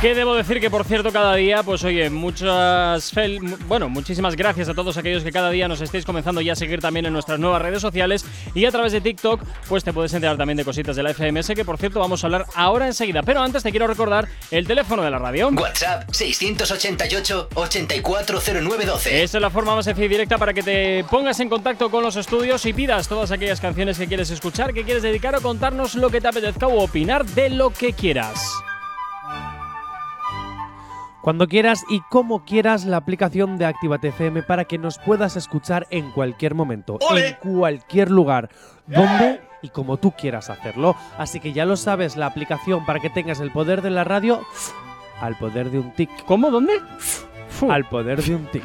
[0.00, 3.12] Que debo decir que, por cierto, cada día, pues oye, muchas.
[3.12, 6.56] fel- Bueno, muchísimas gracias a todos aquellos que cada día nos estéis comenzando ya a
[6.56, 10.12] seguir también en nuestras nuevas redes sociales y a través de TikTok, pues te puedes
[10.14, 13.22] enterar también de cositas de la FMS, que por cierto vamos a hablar ahora enseguida.
[13.22, 15.48] Pero antes te quiero recordar el teléfono de la radio.
[15.48, 19.22] WhatsApp 688 840912.
[19.24, 22.02] Esta es la forma más sencilla y directa para que te pongas en contacto con
[22.04, 25.96] los estudios y pidas todas aquellas canciones que quieres escuchar, que quieres dedicar o contarnos
[25.96, 28.52] lo que te apetezca o opinar de lo que quieras.
[31.22, 35.86] Cuando quieras y como quieras la aplicación de Actívate FM para que nos puedas escuchar
[35.90, 38.48] en cualquier momento, en cualquier lugar,
[38.86, 40.94] donde y como tú quieras hacerlo.
[41.18, 44.40] Así que ya lo sabes, la aplicación para que tengas el poder de la radio
[45.20, 46.10] al poder de un tic.
[46.24, 46.50] ¿Cómo?
[46.50, 46.74] ¿Dónde?
[47.58, 47.70] Fu.
[47.72, 48.62] Al poder de un tic.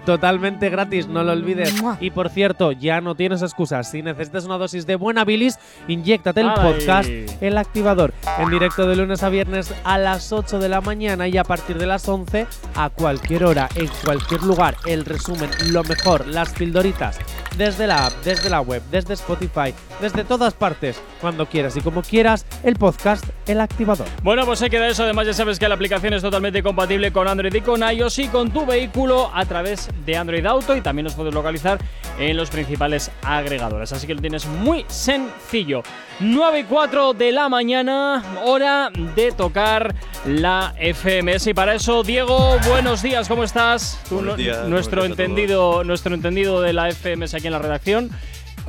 [0.04, 1.80] Totalmente gratis, no lo olvides.
[1.82, 1.96] Mua.
[2.00, 3.90] Y por cierto, ya no tienes excusas.
[3.90, 6.56] Si necesitas una dosis de buena bilis, inyéctate el Ay.
[6.56, 7.08] podcast
[7.40, 8.14] El Activador.
[8.38, 11.78] En directo de lunes a viernes a las 8 de la mañana y a partir
[11.78, 12.46] de las 11
[12.76, 14.76] a cualquier hora, en cualquier lugar.
[14.86, 17.18] El resumen, lo mejor, las pildoritas.
[17.56, 21.00] Desde la app, desde la web, desde Spotify, desde todas partes.
[21.20, 24.06] Cuando quieras y como quieras, el podcast El Activador.
[24.22, 25.02] Bueno, pues se queda eso.
[25.02, 28.28] Además, ya sabes que la aplicación es totalmente compatible con Android y con iOS y
[28.28, 31.78] con tu vehículo a través de Android Auto y también nos puedes localizar
[32.18, 33.92] en los principales agregadores.
[33.92, 35.82] Así que lo tienes muy sencillo.
[36.20, 39.94] 9 y 4 de la mañana, hora de tocar
[40.26, 41.46] la FMS.
[41.46, 44.00] Y para eso, Diego, buenos días, ¿cómo estás?
[44.10, 47.60] Buenos días, nuestro, buenos días a entendido, nuestro entendido de la FMS aquí en la
[47.60, 48.10] redacción.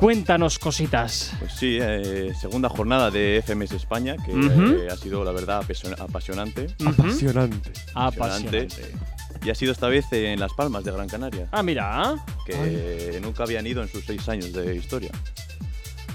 [0.00, 1.32] Cuéntanos cositas.
[1.38, 4.62] Pues sí, eh, segunda jornada de FMS España, que Ujú.
[4.80, 6.68] eh, ha sido la verdad apasion- apasionante.
[6.86, 7.70] Apasionante.
[7.94, 8.68] Apasionante.
[9.44, 12.14] Y ha sido esta vez en Las Palmas de Gran Canaria, Ah, mira.
[12.46, 15.10] que nunca habían ido en sus seis años de historia.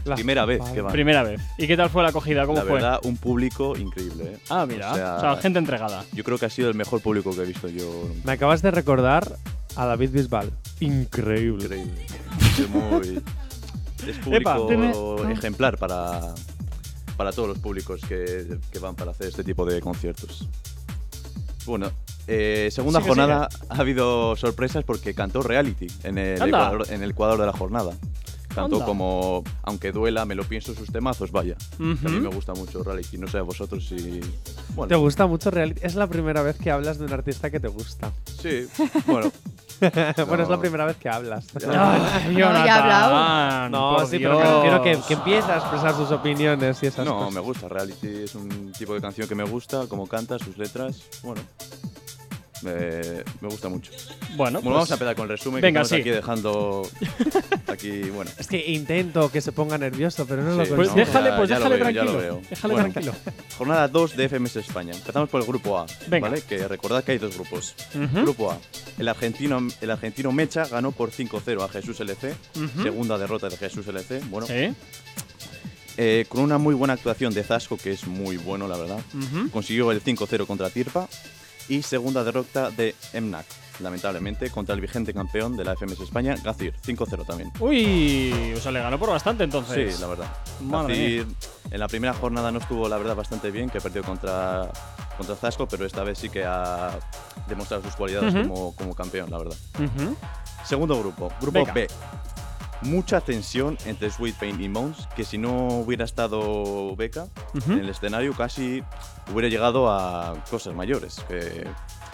[0.04, 0.92] Las Primera vez que van.
[0.92, 1.42] Primera vez.
[1.58, 2.46] ¿Y qué tal fue la acogida?
[2.46, 2.74] ¿Cómo la fue?
[2.74, 4.24] verdad, un público increíble.
[4.34, 4.38] ¿eh?
[4.50, 4.92] Ah, mira.
[4.94, 6.06] O sea, O sea, gente entregada.
[6.14, 8.08] Yo creo que ha sido el mejor público que he visto yo.
[8.24, 9.36] Me acabas de recordar
[9.76, 10.52] a David Bisbal.
[10.80, 11.66] Increíble.
[11.66, 12.06] Increíble.
[12.72, 13.22] Muy.
[14.08, 16.34] Es público ejemplar para,
[17.18, 20.48] para todos los públicos que, que van para hacer este tipo de conciertos.
[21.66, 21.92] Bueno,
[22.28, 27.40] eh, segunda jornada ha habido sorpresas porque cantó reality en el, ecuador, en el Ecuador
[27.40, 27.92] de la jornada.
[28.54, 28.86] Cantó Anda.
[28.86, 31.56] como, aunque duela, me lo pienso sus temazos, vaya.
[31.78, 33.18] Que A mí me gusta mucho reality.
[33.18, 34.22] No sé a vosotros si.
[34.76, 35.82] Bueno, ¿Te gusta mucho reality?
[35.84, 38.14] Es la primera vez que hablas de un artista que te gusta.
[38.42, 38.66] sí,
[39.08, 39.32] bueno.
[40.28, 40.60] bueno, es la No.
[40.60, 41.48] primera vez que hablas.
[41.56, 43.12] Ay, No, ya he hablado.
[43.12, 46.88] Jonathan, No, por sí, pero me refiero que, que empiece a expresar sus opiniones y
[46.88, 47.34] esas No, cosas.
[47.34, 47.68] me gusta.
[47.70, 51.02] Reality es un tipo de canción que me gusta, como canta, sus letras.
[51.24, 51.42] Bueno,
[52.62, 52.74] me,
[53.42, 53.92] me gusta mucho.
[53.92, 55.62] Bueno, Bueno, pues- vamos a empezar con el resumen.
[55.62, 56.10] venga, que estamos sí.
[56.10, 56.90] aquí dejando.
[57.68, 58.32] Aquí, bueno.
[58.38, 60.52] Es que intento que se ponga nervioso, pero no Sí.
[60.52, 61.06] lo Pues Pues consigo.
[61.08, 62.22] déjale, ya- pues ya déjale veo, ya lo tranquilo.
[62.40, 62.50] veo.
[62.50, 62.90] Déjale Bueno.
[62.92, 63.16] tranquilo.
[63.58, 64.94] Jornada 2 de FMS España.
[64.94, 65.86] Empezamos por el grupo A.
[66.08, 66.30] Venga.
[66.30, 66.42] ¿vale?
[66.42, 67.76] Que recordad que hay dos grupos.
[67.96, 68.22] Ujú.
[68.22, 68.60] Grupo A.
[68.98, 72.34] El argentino, el argentino Mecha ganó por 5-0 a Jesús LC.
[72.56, 72.84] Ujú.
[72.84, 74.20] Segunda derrota de Jesús LC.
[74.30, 74.74] Bueno, Sí.
[75.98, 79.00] eh, con una muy buena actuación de Zasco, que es muy bueno, la verdad.
[79.14, 79.50] Ujú.
[79.50, 81.08] Consiguió el 5-0 contra Tirpa.
[81.68, 83.46] Y segunda derrota de MNAC,
[83.80, 86.76] lamentablemente, contra el vigente campeón de la FMS España, Gazir.
[86.86, 87.52] 5-0 también.
[87.60, 89.96] Uy, o sea, le ganó por bastante entonces.
[89.96, 90.28] Sí, la verdad.
[90.62, 91.28] Madre Gazir,
[91.72, 94.70] en la primera jornada no estuvo, la verdad, bastante bien, que perdió contra,
[95.18, 97.00] contra Zasco, pero esta vez sí que ha
[97.48, 99.58] demostrado sus cualidades como, como campeón, la verdad.
[100.64, 101.74] Segundo grupo, grupo Venga.
[101.74, 101.88] B.
[102.82, 107.28] Mucha tensión entre Sweet Pain y Mons, que si no hubiera estado Beca
[107.68, 108.84] en el escenario, casi
[109.32, 111.18] hubiera llegado a cosas mayores.
[111.28, 111.68] Que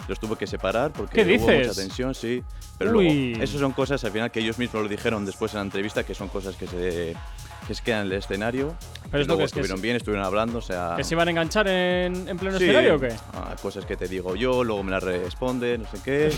[0.08, 2.42] los tuvo que separar porque ¿Qué hubo mucha tensión, sí.
[2.78, 3.30] Pero Uy.
[3.30, 6.04] luego, eso son cosas al final que ellos mismos lo dijeron después en la entrevista,
[6.04, 7.14] que son cosas que se,
[7.66, 8.74] que se quedan en el escenario.
[9.10, 10.94] Pero es lo luego que es que estuvieron bien, estuvieron hablando, o sea.
[10.96, 13.14] ¿Que se iban a enganchar en, en pleno sí, escenario o qué?
[13.34, 16.32] ah, cosas que te digo yo, luego me las responde, no sé qué.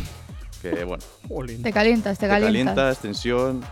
[0.60, 1.04] Que bueno.
[1.62, 2.74] Te calientas, te te calientas.
[2.74, 3.62] calientas, tensión.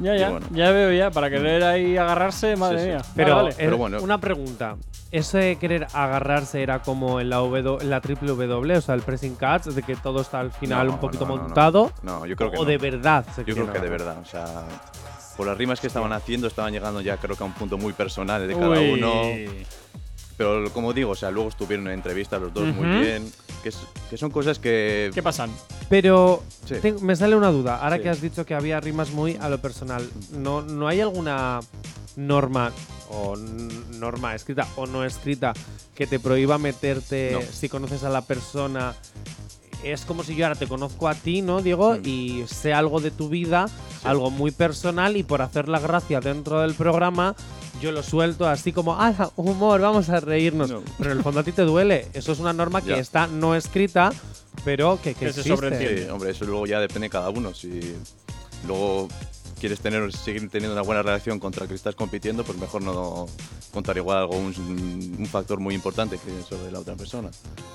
[0.00, 0.46] Ya, ya, bueno.
[0.52, 2.90] ya veo ya, para querer ahí agarrarse, madre Sí, sí.
[2.90, 3.02] mía.
[3.16, 3.54] Pero, Vale, vale.
[3.58, 4.00] Pero bueno.
[4.02, 4.76] una pregunta.
[5.10, 8.94] ¿Eso de querer agarrarse era como en la, w, en la triple W, o sea,
[8.94, 11.42] el pressing catch, de que todo está al final No, un poquito no, no, no.
[11.44, 11.92] montado?
[12.02, 12.68] No, yo creo que ¿O no.
[12.68, 14.44] de verdad se Yo creo que de verdad, o sea,
[15.36, 17.94] por las rimas que estaban haciendo estaban llegando ya creo que a un punto muy
[17.94, 18.92] personal de cada Uy.
[18.92, 19.22] uno.
[20.38, 23.30] Pero como digo, o sea, luego estuvieron en entrevistas los dos muy bien,
[23.62, 25.10] que, es- que son cosas que...
[25.12, 25.50] ¿Qué pasan?
[25.90, 26.76] Pero Sí.
[27.02, 27.76] me sale una duda.
[27.82, 28.02] Ahora Sí.
[28.04, 31.58] que has dicho que había rimas muy a lo personal, ¿no, no hay alguna
[32.16, 32.72] norma
[33.10, 35.52] o norma escrita o no escrita
[35.94, 37.40] que te prohíba meterte No.
[37.42, 38.94] si conoces a la persona
[39.82, 41.94] es como si yo ahora te conozco a ti, ¿no, Diego?
[41.96, 42.02] Mm.
[42.06, 43.66] Y sé algo de tu vida,
[44.04, 47.34] algo muy personal, y por hacer la gracia dentro del programa,
[47.80, 50.70] yo lo suelto así como, ah, humor, vamos a reírnos.
[50.70, 50.82] No.
[50.98, 52.08] Pero en el fondo a ti te duele.
[52.12, 52.96] Eso es una norma que Ya.
[52.98, 54.12] está no escrita,
[54.64, 55.48] pero que, que, Que se existe.
[55.56, 56.04] sobreentiende.
[56.04, 57.54] Sí, hombre, eso luego ya depende de cada uno.
[57.54, 57.80] Si
[58.66, 59.08] luego
[59.58, 63.26] quieres tener, seguir teniendo una buena relación contra el que estás compitiendo, pues mejor no
[63.72, 67.30] contar igual algo, un, un factor muy importante que es sobre la otra persona.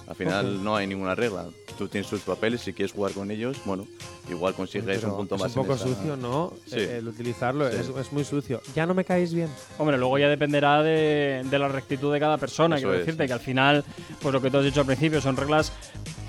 [0.07, 1.45] Al final no hay ninguna regla.
[1.77, 3.87] Tú tienes tus papeles, si quieres jugar con ellos, bueno,
[4.29, 5.55] igual consigues Pero un punto es más.
[5.55, 6.53] un en poco esa- sucio, ¿no?
[6.67, 6.75] Sí.
[6.77, 7.77] Eh, El utilizarlo Sí.
[7.79, 8.61] es, es muy sucio.
[8.75, 9.49] Ya no me caéis bien.
[9.77, 12.75] Hombre, luego ya dependerá de, de la rectitud de cada persona.
[12.77, 13.05] Eso Quiero es.
[13.05, 13.83] decirte que al final,
[14.21, 15.71] pues lo que tú has dicho al principio son reglas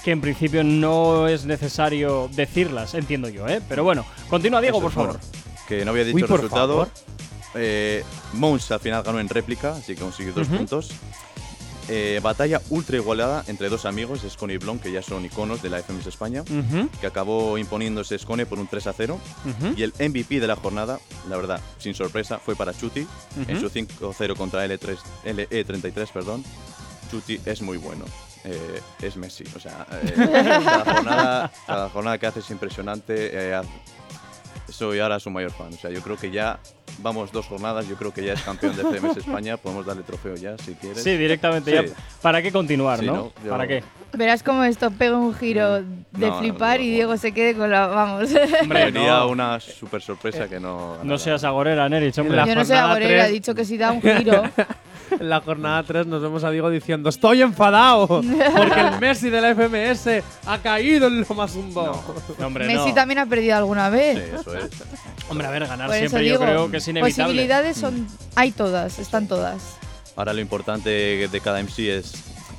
[0.02, 3.62] que en principio no es necesario decirlas, entiendo yo, ¿eh?
[3.68, 5.10] Pero bueno, continúa Diego, Eso por es, favor.
[5.18, 6.88] bueno, que no había dicho Uy, el resultado.
[7.54, 10.90] Eh, Mons al final ganó en réplica, así que consiguió dos puntos.
[11.88, 15.68] Eh, batalla ultra igualada entre dos amigos, Scone y Blon, que ya son iconos de
[15.68, 16.42] la FMS España,
[17.00, 19.20] que acabó imponiéndose Scone por un 3 a 0.
[19.44, 19.74] ujú.
[19.76, 20.98] Y el MVP de la jornada,
[21.28, 23.06] la verdad, sin sorpresa, fue para Chuti
[23.46, 24.96] en su 5-0 contra L3,
[25.26, 26.08] LE33.
[26.08, 26.44] Perdón.
[27.10, 28.04] Chuti es muy bueno.
[28.44, 29.44] Eh, es Messi.
[29.54, 30.12] O sea, eh,
[30.64, 33.54] cada, jornada, cada jornada que hace es impresionante.
[34.76, 35.68] Soy ahora su mayor fan.
[35.72, 36.58] O sea, yo creo que ya
[36.98, 37.86] vamos dos jornadas.
[37.88, 39.56] Yo creo que ya es campeón de CMS España.
[39.56, 41.02] Podemos darle trofeo ya, si quieres.
[41.02, 41.88] Sí, directamente Sí.
[41.88, 41.94] ya.
[42.20, 43.14] ¿Para qué continuar, Sí, no?
[43.14, 43.32] ¿no?
[43.44, 43.82] Yo- ¿Para qué?
[44.12, 46.94] Verás cómo esto pega un giro de No, no, flipar no, y no.
[46.94, 47.86] Diego se quede con la.
[47.88, 48.30] Vamos.
[48.62, 50.98] Hombre, no, una super sorpresa que no.
[51.02, 52.36] no seas agorera, Nerich, hombre.
[52.36, 54.42] La Yo no soy agorera, he dicho que si da un giro.
[55.20, 59.40] En la jornada 3 nos vemos a Diego diciendo Estoy enfadado porque el Messi de
[59.40, 62.02] la FMS ha caído en lo más hundo.
[62.38, 62.94] No, hombre, Messi no.
[62.94, 64.18] también ha perdido alguna Sí, vez.
[64.40, 64.70] eso es.
[65.28, 67.24] Hombre, a ver, ganar Por siempre yo creo que es inevitable.
[67.24, 68.06] Posibilidades son.
[68.34, 69.76] Hay todas, están todas.
[70.16, 70.90] Ahora lo importante
[71.28, 72.12] de cada MC es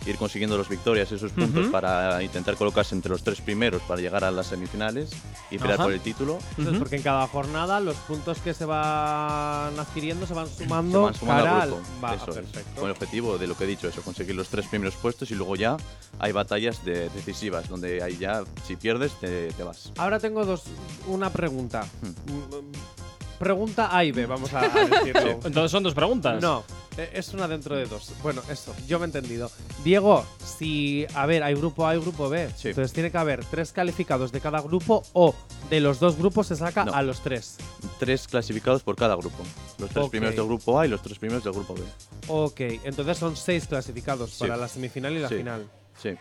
[0.05, 4.23] ir consiguiendo las victorias, esos puntos para intentar colocarse entre los tres primeros para llegar
[4.23, 5.09] a las semifinales
[5.49, 6.39] y pelear por el título.
[6.57, 6.77] Ujú.
[6.79, 11.15] porque en cada jornada los puntos que se van adquiriendo se van Se sumando, van
[11.15, 11.83] sumando cara al al- grupo.
[12.03, 12.35] Va, Eso es.
[12.35, 12.75] perfecto.
[12.81, 15.35] Con el objetivo de lo que he dicho, eso, conseguir los tres primeros puestos y
[15.35, 15.77] luego ya
[16.19, 19.91] hay batallas de- decisivas, donde ahí ya, si pierdes, te, te vas.
[19.97, 20.63] Ahora tengo dos,
[21.07, 21.85] una pregunta.
[22.01, 23.04] Hmm.
[23.39, 25.31] Pregunta A y B, vamos a a decirlo.
[25.43, 26.41] Entonces son dos preguntas.
[26.41, 26.63] No,
[26.97, 28.11] eh, es una dentro de dos.
[28.23, 29.51] Bueno, eso, yo me he entendido.
[29.83, 32.49] Diego, si, a ver, hay grupo A y grupo B.
[32.55, 32.69] Sí.
[32.69, 35.35] Entonces tiene que haber tres calificados de cada grupo o
[35.69, 36.93] de los dos grupos se saca No.
[36.93, 37.57] a los tres.
[37.99, 39.43] Tres clasificados por cada grupo.
[39.79, 40.11] Los tres Ok.
[40.11, 41.81] primeros del grupo A y los tres primeros del grupo B.
[42.27, 44.39] Ok, entonces son seis clasificados Sí.
[44.39, 45.35] para la semifinal y la Sí.
[45.35, 45.67] final.
[46.01, 46.11] Sí.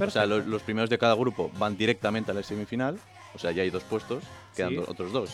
[0.00, 2.98] O sea, los, los primeros de cada grupo van directamente a la semifinal.
[3.34, 4.22] O sea, ya hay dos puestos,
[4.56, 4.76] quedan Sí.
[4.76, 5.30] do- otros dos.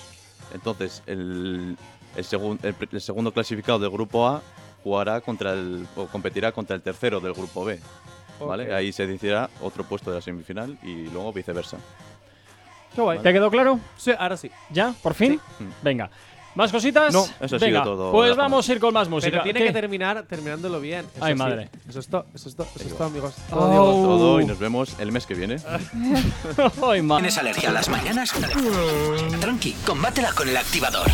[0.55, 1.77] Entonces, el,
[2.17, 4.43] el, segun- el pr- el segundo clasificado del grupo A
[4.83, 7.81] jugará contra el, o competirá contra el tercero del grupo B.
[8.41, 8.75] ¿Vale?
[8.75, 11.77] Ahí se decidirá otro puesto de la semifinal y luego viceversa.
[12.95, 13.19] Qué guay.
[13.19, 13.79] ¿Te quedó claro?
[13.99, 14.51] Sí, ahora sí.
[14.71, 14.95] ¿Ya?
[15.03, 15.39] ¿Por fin?
[15.59, 15.65] Sí.
[15.83, 16.11] Venga.
[16.57, 17.13] ¿Más cositas?
[17.13, 19.31] No, eso ha sido Venga, todo, Pues vamos a ir con más música.
[19.31, 19.67] Pero tiene ¿Qué?
[19.67, 21.07] que terminar terminándolo bien.
[21.15, 21.39] Eso Ay, sí.
[21.39, 21.69] madre.
[21.89, 23.35] Eso es todo, eso es todo, eso es todo, amigos.
[23.53, 23.55] Oh.
[23.57, 23.85] Todo, Diego.
[24.19, 25.57] Todo y nos vemos el mes que viene.
[26.83, 28.33] Ay, ma- ¿Tienes alergia a las mañanas?
[29.41, 31.07] Tranqui, combátela con el activador.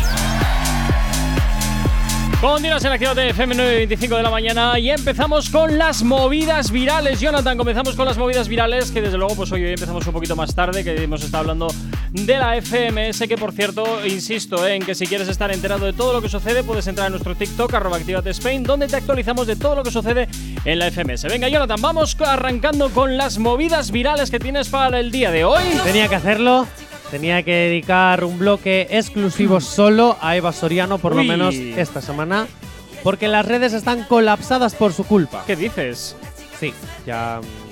[2.41, 7.19] Continuas en Actívate FM 9.25 de la mañana y empezamos con las movidas virales.
[7.19, 10.53] Jonathan, comenzamos con las movidas virales que desde luego pues hoy empezamos un poquito más
[10.53, 11.67] tarde que hemos estado hablando
[12.11, 16.13] de la FMS que por cierto insisto en que si quieres estar enterado de todo
[16.13, 19.75] lo que sucede puedes entrar en nuestro TikTok arroba Spain donde te actualizamos de todo
[19.75, 20.27] lo que sucede
[20.65, 21.23] en la FMS.
[21.23, 25.63] Venga Jonathan, vamos arrancando con las movidas virales que tienes para el día de hoy.
[25.83, 26.67] Tenía que hacerlo.
[27.11, 31.19] Tenía que dedicar un bloque exclusivo solo a Eva Soriano, por Uy.
[31.19, 32.47] lo menos esta semana,
[33.01, 35.43] porque las redes están colapsadas por su culpa.
[35.47, 36.17] ¿Qué dices?
[36.59, 36.73] Sí,
[37.05, 37.66] ya mm,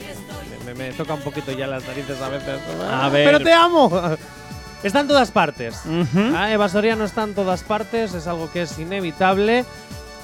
[0.78, 2.60] me, toca un poquito ya las narices a veces.
[2.90, 3.26] A ver.
[3.26, 3.92] ¡Pero te amo!
[4.84, 5.82] Está en todas partes.
[5.86, 6.36] Ujú.
[6.36, 9.66] Ah, Eva Soriano está en todas partes, es algo que es inevitable.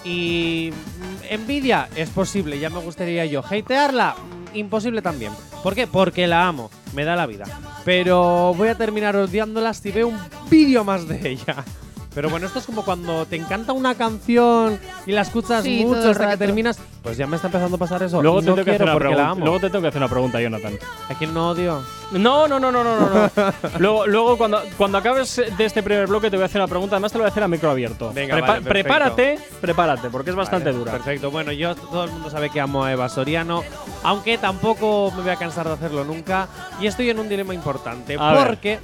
[0.04, 3.44] Y mm, envidia es posible, ya me gustaría yo.
[3.44, 5.34] Hatearla, mm, imposible también.
[5.64, 5.88] ¿Por qué?
[5.88, 7.46] Porque la amo, me da la vida.
[7.86, 11.64] Pero voy a terminar odiándola si veo un vídeo más de ella.
[12.14, 15.96] Pero bueno, esto es como cuando te encanta una canción y la escuchas Sí, mucho
[16.00, 16.40] todo el hasta que rato.
[16.40, 16.78] terminas.
[17.02, 18.22] Pues ya me está empezando a pasar eso.
[18.22, 19.32] Luego Y te, no tengo que hacer quiero una porque la pregunta.
[19.32, 19.46] amo.
[19.46, 20.74] Luego te tengo que hacer una pregunta, Jonathan.
[21.10, 21.82] ¿A quién no odio?
[22.12, 23.10] No, no, no, no, no, no.
[23.10, 23.32] no.
[23.80, 26.98] luego, luego cuando, cuando acabes de este primer bloque te voy a hacer una pregunta.
[26.98, 28.12] Además te lo voy a hacer a micro abierto.
[28.14, 28.70] Venga, Prepa- vale, perfecto.
[28.70, 30.92] prepárate, prepárate, porque es bastante Vale, dura.
[30.92, 31.32] Perfecto.
[31.32, 33.64] Bueno, yo todo el mundo sabe que amo a Eva Soriano,
[34.04, 36.50] aunque tampoco me voy a cansar de hacerlo nunca.
[36.82, 38.48] Y estoy en un dilema importante A ver.
[38.48, 38.80] porque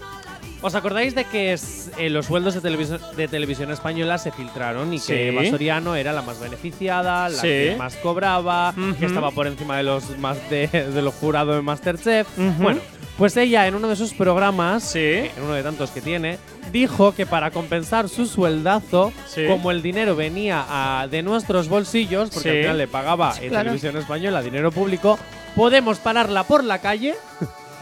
[0.61, 4.93] ¿os acordáis de que es- eh, los sueldos de, televisión de televisión española se filtraron
[4.93, 5.13] y Sí.
[5.13, 7.47] que Eva Soriano era la más beneficiada, la Sí.
[7.47, 11.61] que más cobraba, que estaba por encima de los más de, de los jurados de
[11.61, 12.27] Masterchef?
[12.37, 12.63] Ujú.
[12.63, 12.79] Bueno,
[13.17, 14.99] Pues ella en uno de sus programas, Sí.
[14.99, 16.37] en uno de tantos que tiene,
[16.71, 19.11] dijo que para compensar su sueldazo,
[19.47, 23.63] como el dinero venía a- de nuestros bolsillos, porque al final le pagaba en claro.
[23.71, 25.17] televisión española dinero público,
[25.55, 27.15] podemos pararla por la calle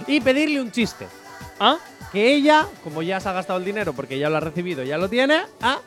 [0.07, 1.05] y pedirle un chiste.
[1.59, 1.79] ¿Ah?
[2.11, 4.97] Que ella, como ya se ha gastado el dinero porque ya lo ha recibido, ya
[4.97, 5.79] lo tiene, ah,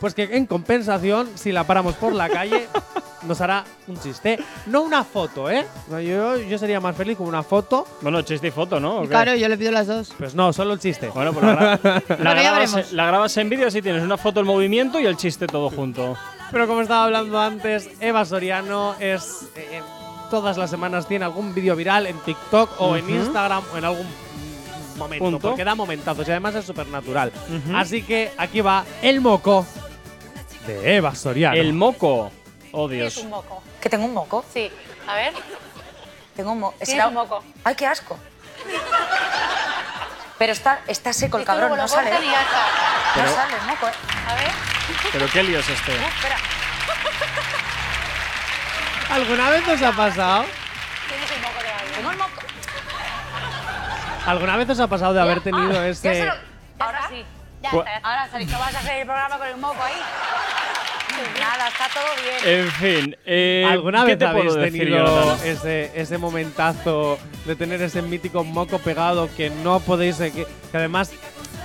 [0.00, 2.66] pues que en compensación, si la paramos por la calle,
[3.22, 4.38] nos hará un chiste.
[4.66, 5.66] No una foto, ¿eh?
[5.90, 7.86] Yo, yo sería más feliz con una foto.
[8.00, 9.02] Bueno, chiste y foto, ¿no?
[9.02, 10.12] Claro, yo le pido las dos.
[10.18, 11.08] Pues no, solo el chiste.
[11.08, 14.46] Bueno, pues la, gra- la grabas, la grabas en vídeo así tienes una foto en
[14.46, 16.16] movimiento y el chiste todo junto.
[16.50, 19.42] Pero como estaba hablando antes, Eva Soriano es.
[19.54, 19.82] eh, eh,
[20.30, 23.14] todas las semanas tiene algún vídeo viral en TikTok o en Ujú.
[23.14, 24.06] Instagram o en algún
[25.00, 25.24] momento.
[25.24, 25.48] Punto.
[25.48, 27.32] Porque da momentazos y además es súper natural.
[27.48, 27.76] Ujú.
[27.76, 29.66] Así que aquí va el moco
[30.66, 31.56] de Eva Soriano.
[31.56, 32.30] El moco.
[32.72, 33.24] Oh, ¿Qué es Dios.
[33.24, 33.62] un moco?
[33.80, 34.44] ¿Que tengo un moco?
[34.52, 34.70] Sí.
[35.08, 35.32] A ver.
[36.36, 36.76] Tengo un moco.
[36.84, 37.42] Tienes un moco.
[37.64, 38.16] ¡Ay, qué asco!
[40.38, 42.10] Pero está, está seco el cabrón, no sale.
[42.10, 42.20] está.
[42.20, 42.26] No
[43.14, 43.92] Pero- sale el moco, ¿eh?
[44.28, 44.50] A ver.
[45.12, 45.92] Pero qué lío es este.
[45.92, 46.36] Uh, espera.
[49.10, 50.44] ¿Alguna vez os ha pasado?
[51.08, 51.94] Tienes un moco todavía.
[51.96, 52.40] Tengo el moco.
[54.26, 56.14] ¿Alguna vez os ha pasado de haber tenido Ah, ya ese.
[56.14, 57.08] se lo- Ya Ahora está.
[57.10, 57.24] sí.
[57.62, 57.96] Ya Cu- está.
[58.02, 58.44] Ahora salí.
[58.46, 59.92] ¿No vas a hacer el programa con el moco ahí?
[61.38, 62.58] Nada, está todo bien.
[62.60, 63.16] En fin.
[63.26, 68.42] eh, ¿Alguna ¿qué vez te habéis decir, tenido ese, ese momentazo de tener ese mítico
[68.44, 70.18] moco pegado que no podéis.
[70.20, 71.12] eh, que, que además.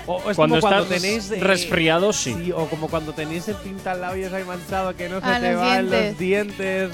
[0.08, 1.32] O, o es Cuando como cuando estás tenéis.
[1.32, 2.52] eh, resfriado, sí.
[2.56, 5.78] O como cuando tenéis el pintalabios ahí manchado que no se Ah, te los va
[5.78, 6.18] en los dientes.
[6.20, 6.92] dientes.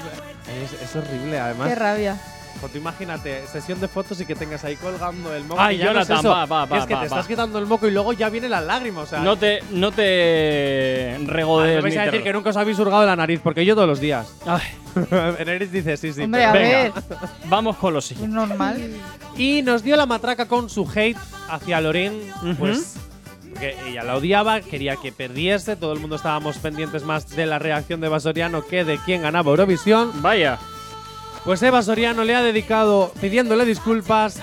[0.64, 1.68] Es, es horrible, además.
[1.68, 2.16] Qué rabia.
[2.60, 5.60] Pues tú imagínate, sesión de fotos y que tengas ahí colgando el moco.
[5.60, 7.08] Ay, que ya no es Jonathan, eso, va, va, que es va, que va, te
[7.08, 7.16] va.
[7.16, 9.04] estás quitando el moco y luego ya vienen las lágrimas.
[9.04, 12.50] O sea, No te, no te Ah, regodees me vais ni a decir que nunca
[12.50, 14.32] os habéis hurgado la nariz, porque yo todos los días.
[14.46, 14.60] Ay,
[15.38, 16.22] Eneris dice sí, sí.
[16.22, 16.78] Hombre, pero- a venga.
[16.78, 16.92] ver.
[17.46, 18.34] vamos con los Es siguientes.
[18.34, 18.90] normal.
[19.36, 21.16] Y nos dio la matraca con su hate
[21.48, 22.54] hacia Loren, Ujú.
[22.56, 22.94] pues
[23.58, 27.58] que ella la odiaba, quería que perdiese, todo el mundo estábamos pendientes más de la
[27.58, 30.10] reacción de Eva Soriano que de quién ganaba Eurovisión.
[30.22, 30.58] Vaya.
[31.44, 34.38] Pues Eva Soriano le ha dedicado, pidiéndole disculpas,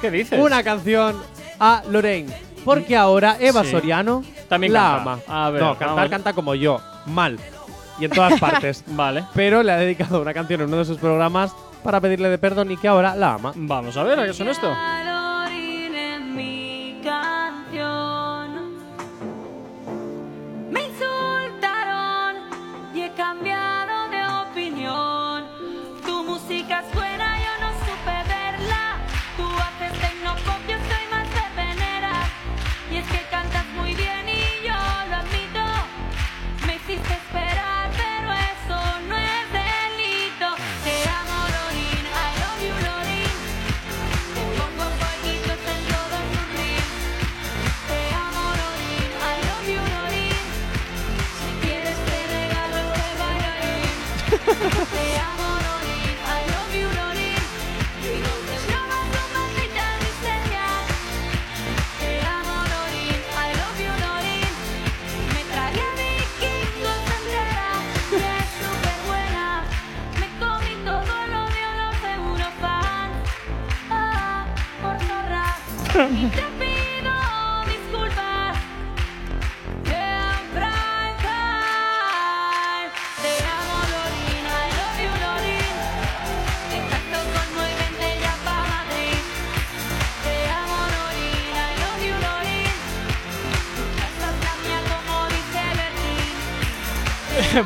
[0.00, 0.38] ¿Qué dices?
[0.40, 1.16] una canción
[1.60, 2.32] a Lorraine.
[2.64, 3.70] Porque ahora Eva Sí.
[3.70, 5.00] Soriano También la canta.
[5.02, 5.18] ama.
[5.46, 6.10] A ver, no, cantar vamos.
[6.10, 7.38] canta como yo, mal.
[8.00, 8.82] Y en todas partes.
[8.88, 9.24] Vale.
[9.34, 11.52] Pero le ha dedicado una canción en uno de sus programas
[11.84, 13.52] para pedirle de perdón y que ahora la ama.
[13.54, 14.68] Vamos a ver, ¿a qué son esto?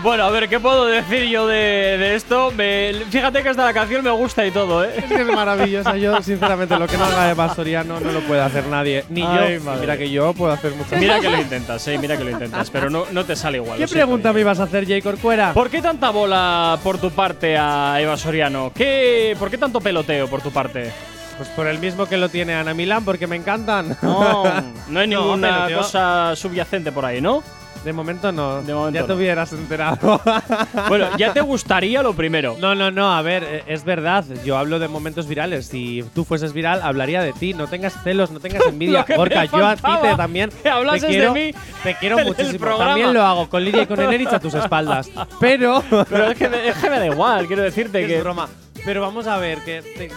[0.09, 1.55] Bueno, a ver, ¿qué puedo decir yo de,
[1.99, 2.51] de esto?
[2.51, 4.94] Me- fíjate que hasta la canción me gusta y todo, ¿eh?
[4.97, 5.97] Es que es maravillosa.
[5.99, 9.05] Yo, sinceramente, lo que no haga Eva Soriano no lo puede hacer nadie.
[9.11, 9.64] Ni Ay, yo.
[9.64, 9.81] madre.
[9.83, 12.71] Mira que yo puedo hacer muchas Mira que lo intentas, eh, mira que lo intentas,
[12.71, 13.79] pero no, no te sale igual.
[13.79, 15.53] ¿Qué pregunta me ibas a hacer, Jay Corcuera?
[15.53, 18.73] ¿Por qué tanta bola por tu parte a Eva Soriano?
[18.75, 20.90] ¿Qué, ¿Por qué tanto peloteo por tu parte?
[21.37, 23.97] Pues por el mismo que lo tiene Ana Milán, porque me encantan.
[24.03, 24.42] No,
[24.88, 27.42] no hay ninguna cosa subyacente por ahí, ¿no?
[27.84, 28.60] De momento no.
[28.62, 29.14] De momento ya te no.
[29.14, 30.20] hubieras enterado.
[30.88, 32.56] Bueno, ya te gustaría lo primero.
[32.60, 35.66] No, no, no, a ver, eh, es verdad, yo hablo de momentos virales.
[35.66, 37.52] Si tú fueses viral, hablaría de ti.
[37.54, 39.00] No tengas celos, no tengas envidia.
[39.00, 40.50] Lo que me Gorka, yo a ti te también.
[40.62, 41.50] que hablases te de quiero, mí
[41.83, 42.76] Te quiero muchísimo.
[42.76, 45.10] También lo hago con Lidia y con Enerich a tus espaldas.
[45.40, 45.83] Pero.
[46.08, 48.20] Pero es que, me, es que me da igual, quiero decirte es que.
[48.20, 48.48] broma.
[48.85, 49.83] Pero vamos a ver, que.
[49.83, 50.10] te-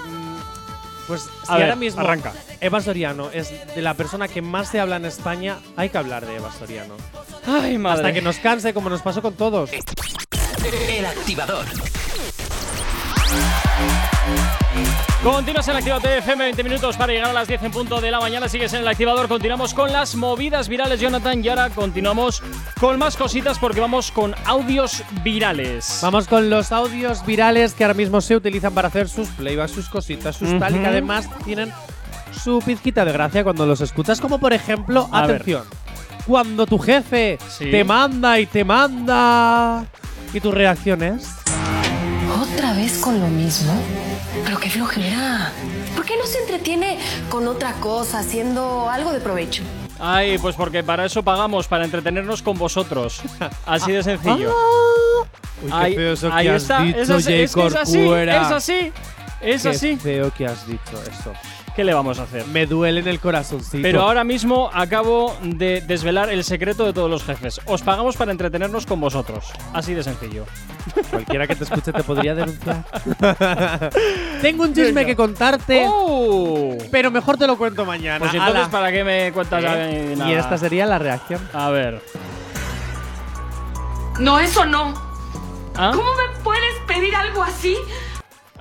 [1.12, 2.32] pues si A ver, ahora mismo arranca.
[2.62, 6.26] Eva Soriano es de la persona que más se habla en España, hay que hablar
[6.26, 6.95] de Eva Soriano.
[7.45, 7.97] Ay, madre.
[7.97, 9.72] Hasta que nos canse, como nos pasó con todos.
[9.74, 11.66] El activador.
[15.24, 18.09] Continuas en el activador FM, 20 minutos para llegar a las 10 en punto de
[18.09, 18.49] la mañana.
[18.49, 19.28] Sigues en el activador.
[19.28, 21.45] Continuamos con las movidas virales, Jonathan.
[21.45, 22.41] Y ahora continuamos
[22.80, 25.99] con más cositas porque vamos con audios virales.
[26.01, 29.89] Vamos con los audios virales que ahora mismo se utilizan para hacer sus playbacks, sus
[29.89, 31.72] cositas, sus tal, y que además tienen
[32.43, 34.19] su pizquita de gracia cuando los escuchas.
[34.19, 35.36] Como por ejemplo, A ver.
[35.36, 35.65] atención,
[36.26, 37.69] cuando tu jefe Sí.
[37.69, 39.86] te manda y te manda.
[40.34, 41.30] ¿Y tus reacciones?
[42.41, 43.72] ¿Otra vez con lo mismo?
[44.62, 45.51] Qué flojera.
[45.95, 46.97] ¿Por qué no se entretiene
[47.30, 49.64] con otra cosa, haciendo algo de provecho?
[49.99, 53.22] Ay, pues porque para eso pagamos, para entretenernos con vosotros.
[53.66, 54.53] Así de sencillo.
[55.64, 56.82] Uy, qué Ahí- feo eso ahí que has está.
[56.82, 58.91] dicho, es así, es que es así, es así,
[59.41, 59.95] es Qué así.
[59.97, 61.34] feo que has dicho eso.
[61.76, 62.45] ¿Qué le vamos a hacer?
[62.47, 63.82] Me duele en el corazoncito.
[63.82, 67.61] Pero ahora mismo acabo de desvelar el secreto de todos los jefes.
[67.65, 69.45] Os pagamos para entretenernos con vosotros.
[69.74, 70.45] Así de sencillo.
[71.09, 72.84] Cualquiera que te escuche te podría denunciar.
[74.41, 76.78] Tengo un chisme que contarte, ¡Oh!
[76.91, 78.19] pero mejor te lo cuento mañana.
[78.19, 78.69] Pues entonces, Ala.
[78.69, 80.15] ¿para qué me cuentas ¿Eh?
[80.17, 80.30] nada?
[80.30, 81.39] Y esta sería la reacción.
[81.53, 82.01] A ver.
[84.19, 84.93] No, eso no.
[85.76, 85.91] ¿Ah?
[85.95, 87.78] ¿Cómo me puedes pedir algo así?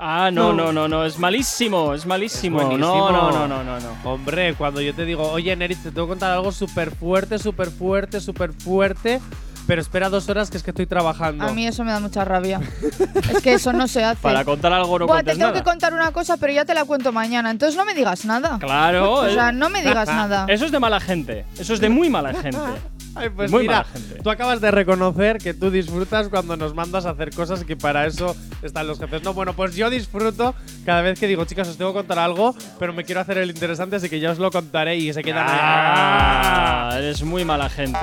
[0.03, 0.65] Ah, no, No.
[0.65, 1.05] no, no, no.
[1.05, 2.61] Es malísimo, es malísimo.
[2.73, 3.97] Es no, no, no, no, no, no.
[4.11, 7.71] Hombre, cuando yo te digo, oye, Neris, te tengo que contar algo súper fuerte, súper
[7.71, 9.21] fuerte, súper fuerte,
[9.67, 11.45] pero espera dos horas que es que estoy trabajando.
[11.45, 12.61] A mí eso me da mucha rabia.
[13.31, 14.23] es que eso no se hace.
[14.23, 15.53] Para contar algo no Buah, te tengo nada.
[15.53, 17.51] que contar una cosa, pero ya te la cuento mañana.
[17.51, 18.59] Entonces no me digas nada.
[18.59, 19.13] Claro.
[19.13, 20.47] O sea, eh, no me digas nada.
[20.49, 21.45] Eso es de mala gente.
[21.59, 22.59] Eso es de muy mala gente.
[23.15, 24.23] Ay, pues Muy mira, mala gente.
[24.23, 28.07] tú acabas de reconocer que tú disfrutas cuando nos mandas a hacer cosas que para
[28.07, 29.23] eso están los jefes.
[29.23, 30.55] No, bueno, pues yo disfruto
[30.85, 33.51] cada vez que digo, chicas, os tengo que contar algo, pero me quiero hacer el
[33.51, 35.59] interesante, así que ya os lo contaré y se quedan ahí.
[35.61, 37.99] Ah, eres muy mala gente.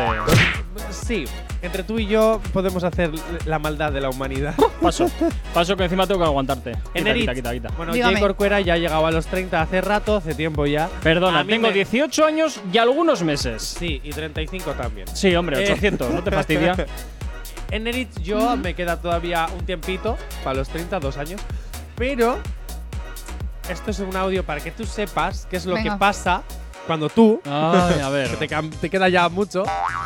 [0.91, 1.25] Sí,
[1.68, 3.11] entre tú y yo podemos hacer
[3.45, 4.55] la maldad de la humanidad.
[4.82, 5.09] Paso.
[5.53, 6.72] Paso que encima tengo que aguantarte.
[6.95, 7.70] Quita, quita, quita, quita.
[7.78, 8.13] Bueno, Dígame.
[8.13, 10.89] Jay Corcuera ya ha llegado a los 30 hace rato, hace tiempo ya.
[11.03, 13.61] Perdona, tengo me- 18 años y algunos meses.
[13.78, 15.07] Sí, y 35 también.
[15.13, 15.72] Sí, hombre, Eh.
[15.72, 16.76] 800, ¿no te fastidia?
[17.70, 21.41] En Erit yo me queda todavía un tiempito, para los 30, dos años.
[21.95, 22.38] Pero
[23.70, 25.93] esto es un audio para que tú sepas qué es lo Venga.
[25.93, 26.43] que pasa
[26.88, 28.35] cuando tú, Ay, a ver.
[28.38, 29.63] que te, te queda ya mucho,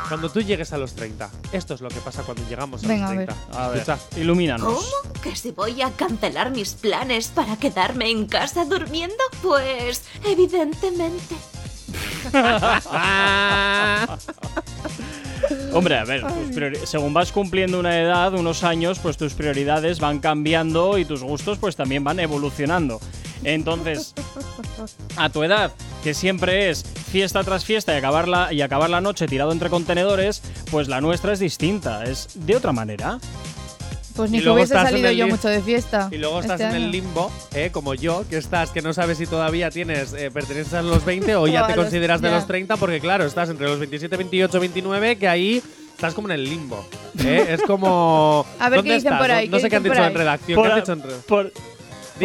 [0.09, 1.29] cuando tú llegues a los 30.
[1.53, 3.27] Esto es lo que pasa cuando llegamos a Venga, a los ver.
[3.33, 3.63] 30.
[3.63, 3.99] A ver, Escucha.
[4.19, 4.73] ilumínanos.
[4.73, 5.13] ¿Cómo?
[5.21, 9.15] ¿Que si voy a cancelar mis planes para quedarme en casa durmiendo?
[9.41, 11.35] Pues, evidentemente.
[15.73, 16.23] Hombre, a ver,
[16.53, 21.23] tus según vas cumpliendo una edad, unos años, pues tus prioridades van cambiando y tus
[21.23, 22.99] gustos pues también van evolucionando.
[23.43, 24.13] Entonces,
[25.17, 25.71] a tu edad,
[26.03, 29.69] que siempre es fiesta tras fiesta y acabar la, y acabar la noche tirado entre
[29.69, 33.19] contenedores, pues la nuestra es distinta, es de otra manera.
[34.15, 36.09] Pues ni que hubiese estás salido yo mucho de fiesta.
[36.11, 39.17] Y luego estás este en el limbo, eh, como yo, que estás, que no sabes
[39.17, 42.35] si todavía tienes, eh, perteneces a los 20 o ya te los- consideras de ya.
[42.35, 45.63] los 30, porque claro, estás entre los 27, 28, 29, que ahí
[45.95, 46.85] estás como en el limbo.
[47.23, 47.47] ¿eh?
[47.51, 48.45] es como.
[48.59, 49.21] A ver ¿dónde qué dicen estás?
[49.21, 50.55] por ahí, No, sé qué han dicho en redacción.
[50.57, 51.23] Por ¿qué han dicho en redacción?
[51.27, 51.53] por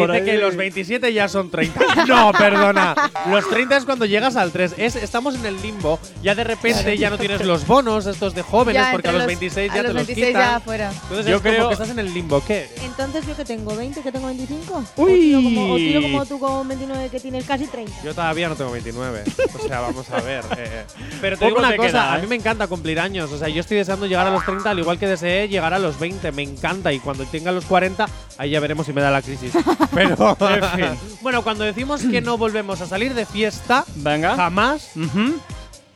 [0.05, 1.79] Dice ahí- que los 27 ya son 30.
[2.07, 2.93] no, perdona.
[3.29, 4.75] Los 30 es cuando llegas al 3.
[4.77, 5.99] Es, estamos en el limbo.
[6.21, 9.19] Ya de repente ya no tienes los bonos estos de jóvenes, Ya, porque a los
[9.21, 10.53] los- 26 a ya los te los 26 quitan.
[10.53, 10.91] ya fuera.
[10.91, 12.43] Entonces Yo es como creo- que estás en el limbo.
[12.45, 12.69] ¿Qué?
[12.83, 13.73] Entonces, ¿yo que tengo?
[13.75, 14.83] ¿20 que tengo 25?
[14.97, 15.35] Uy.
[15.35, 17.91] O tío, como, o tío como tú con 29 que tienes casi 30.
[18.03, 19.23] Yo todavía no tengo 29.
[19.55, 20.43] O sea, vamos a ver.
[20.57, 20.85] eh, eh.
[21.21, 22.21] Pero te digo una cosa, queda, a ¿eh?
[22.21, 23.31] mí me encanta cumplir años.
[23.31, 25.79] O sea, yo estoy deseando llegar a los 30, al igual que deseé llegar a
[25.79, 26.31] los 20.
[26.31, 26.91] Me encanta.
[26.93, 29.51] Y cuando tenga los 40, ahí ya veremos si me da la crisis.
[29.93, 30.99] Pero, En fin.
[31.21, 34.35] bueno, cuando decimos que no volvemos a salir de fiesta, Venga.
[34.35, 35.39] jamás, Ujú.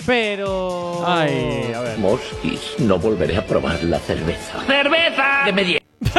[0.06, 1.04] pero.
[1.08, 1.98] Ay, a ver.
[2.00, 4.64] Mosquis, no volveré a probar la cerveza.
[4.68, 5.42] ¡Cerveza!
[5.46, 5.80] De media.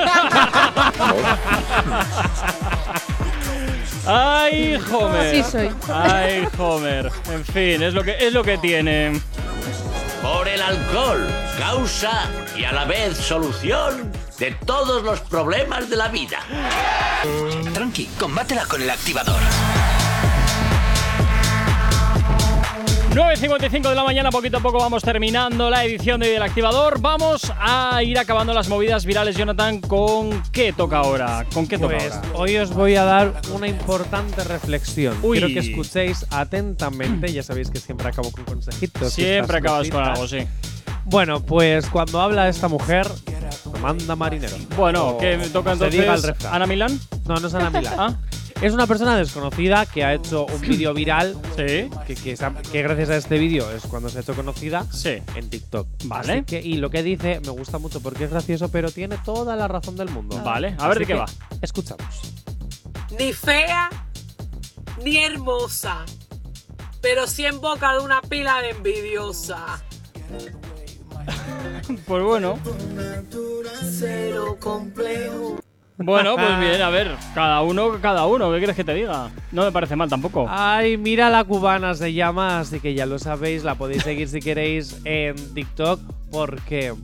[4.06, 5.30] Ay, Homer.
[5.34, 5.70] Sí soy.
[5.92, 7.10] Ay, Homer.
[7.32, 9.12] En fin, es lo que es lo que tiene.
[10.22, 11.26] Por el alcohol,
[11.58, 14.10] causa y a la vez solución
[14.42, 16.38] de todos los problemas de la vida.
[17.72, 19.38] Tranqui, combátela con el activador.
[23.14, 27.00] 9.55 de la mañana, poquito a poco vamos terminando la edición de hoy del activador.
[27.00, 29.80] Vamos a ir acabando las movidas virales, Jonathan.
[29.80, 31.46] ¿Con qué toca ahora?
[31.54, 32.28] ¿Con qué toca Pues ahora?
[32.34, 35.16] hoy os voy a dar una importante reflexión.
[35.22, 35.38] Uy.
[35.38, 37.32] Quiero que escuchéis atentamente.
[37.32, 39.12] Ya sabéis que siempre acabo con consejitos.
[39.12, 40.38] Siempre acabas con algo, sí.
[41.04, 43.06] Bueno, pues cuando habla esta mujer,
[43.80, 44.56] manda marinero.
[44.76, 46.30] Bueno, O ¿qué me toca se diga el entonces?
[46.30, 46.54] refrán.
[46.54, 47.00] ¿Ana Milán?
[47.26, 47.94] No, no es Ana Milán.
[47.98, 48.16] ¿Ah?
[48.60, 51.34] Es una persona desconocida que ha hecho un vídeo viral.
[51.56, 51.90] Sí.
[52.06, 52.36] Que, que
[52.70, 55.18] que gracias a este vídeo es cuando se ha hecho conocida Sí.
[55.34, 55.88] en TikTok.
[56.04, 56.32] Vale.
[56.34, 59.56] Así que- y lo que dice me gusta mucho porque es gracioso, pero tiene toda
[59.56, 60.40] la razón del mundo.
[60.44, 61.26] Vale, a ver Así de qué que va.
[61.60, 62.06] Escuchamos.
[63.18, 63.90] ni fea,
[65.04, 66.04] ni hermosa,
[67.00, 69.82] pero sí en boca de una pila de envidiosa.
[72.06, 72.58] Pues bueno.
[73.82, 75.58] Cero complejo.
[75.98, 79.30] Bueno, pues bien, a ver, cada uno, cada uno, ¿qué quieres que te diga?
[79.52, 80.46] No me parece mal tampoco.
[80.48, 84.40] Ay, mira la cubana se llama, así que ya lo sabéis, la podéis seguir si
[84.40, 86.00] queréis en TikTok
[86.30, 86.94] porque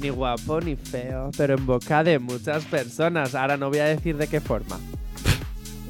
[0.00, 3.34] ni guapo ni feo, pero en boca de muchas personas.
[3.34, 4.78] Ahora no voy a decir de qué forma.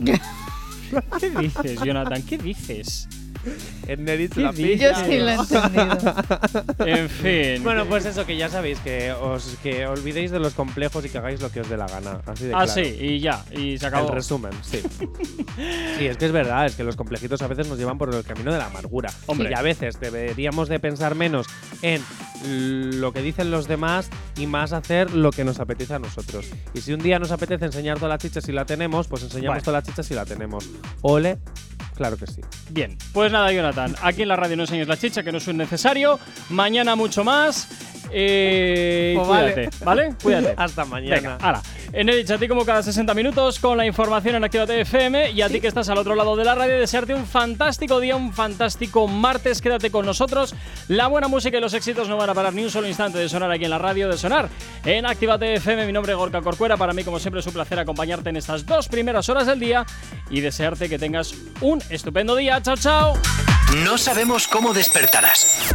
[1.19, 2.23] ¿Qué dices, Jonathan?
[2.23, 3.09] ¿Qué dices?
[3.87, 4.93] En Neritz ¿Qué la pilla.
[4.93, 6.15] Yo sí lo he entendido.
[6.87, 7.63] En fin.
[7.63, 11.19] Bueno, pues eso, que ya sabéis, que os que olvidéis de los complejos y que
[11.19, 12.21] hagáis lo que os dé la gana.
[12.27, 12.73] Así de Ah, claro.
[12.73, 14.09] sí, y ya, y se acabó.
[14.09, 14.81] El resumen, sí.
[15.99, 18.25] sí, es que es verdad, es que los complejitos a veces nos llevan por el
[18.25, 19.11] camino de la amargura.
[19.27, 19.51] Hombre.
[19.51, 21.47] Y a veces deberíamos de pensar menos
[21.83, 22.03] en
[23.01, 26.47] lo que dicen los demás y más hacer lo que nos apetece a nosotros.
[26.75, 29.55] Y si un día nos apetece enseñar toda la chicha si la tenemos, pues enseñamos
[29.57, 29.63] Vale.
[29.63, 30.69] toda la chicha si la tenemos.
[31.03, 31.39] Ole,
[31.95, 32.41] claro que sí.
[32.71, 35.49] Bien, pues nada, Jonathan, aquí en la radio no enseñes la chicha, que no es
[35.49, 36.19] necesario.
[36.51, 37.94] Mañana mucho más.
[38.11, 39.53] Eh, Pues vale.
[39.55, 40.15] cuídate, ¿vale?
[40.23, 40.55] Cuídate.
[40.57, 41.15] Hasta mañana.
[41.17, 41.63] Venga, ahora.
[41.93, 45.43] En Edich, a ti como cada 60 minutos con la información en Actívate FM y
[45.43, 48.33] a ti que estás al otro lado de la radio, desearte un fantástico día, un
[48.33, 49.61] fantástico martes.
[49.61, 50.55] Quédate con nosotros.
[50.89, 53.29] La buena música y los éxitos no van a parar ni un solo instante de
[53.29, 54.49] sonar aquí en la radio, de sonar
[54.85, 55.87] en Actívate FM.
[55.87, 56.77] Mi nombre es Gorka Corcuera.
[56.77, 59.87] Para mí, como siempre, es un placer acompañarte en estas dos primeras horas del día
[60.31, 62.61] y desearte que tengas un estupendo día.
[62.61, 63.15] Chao, chao.
[63.85, 65.75] No sabemos cómo despertarás,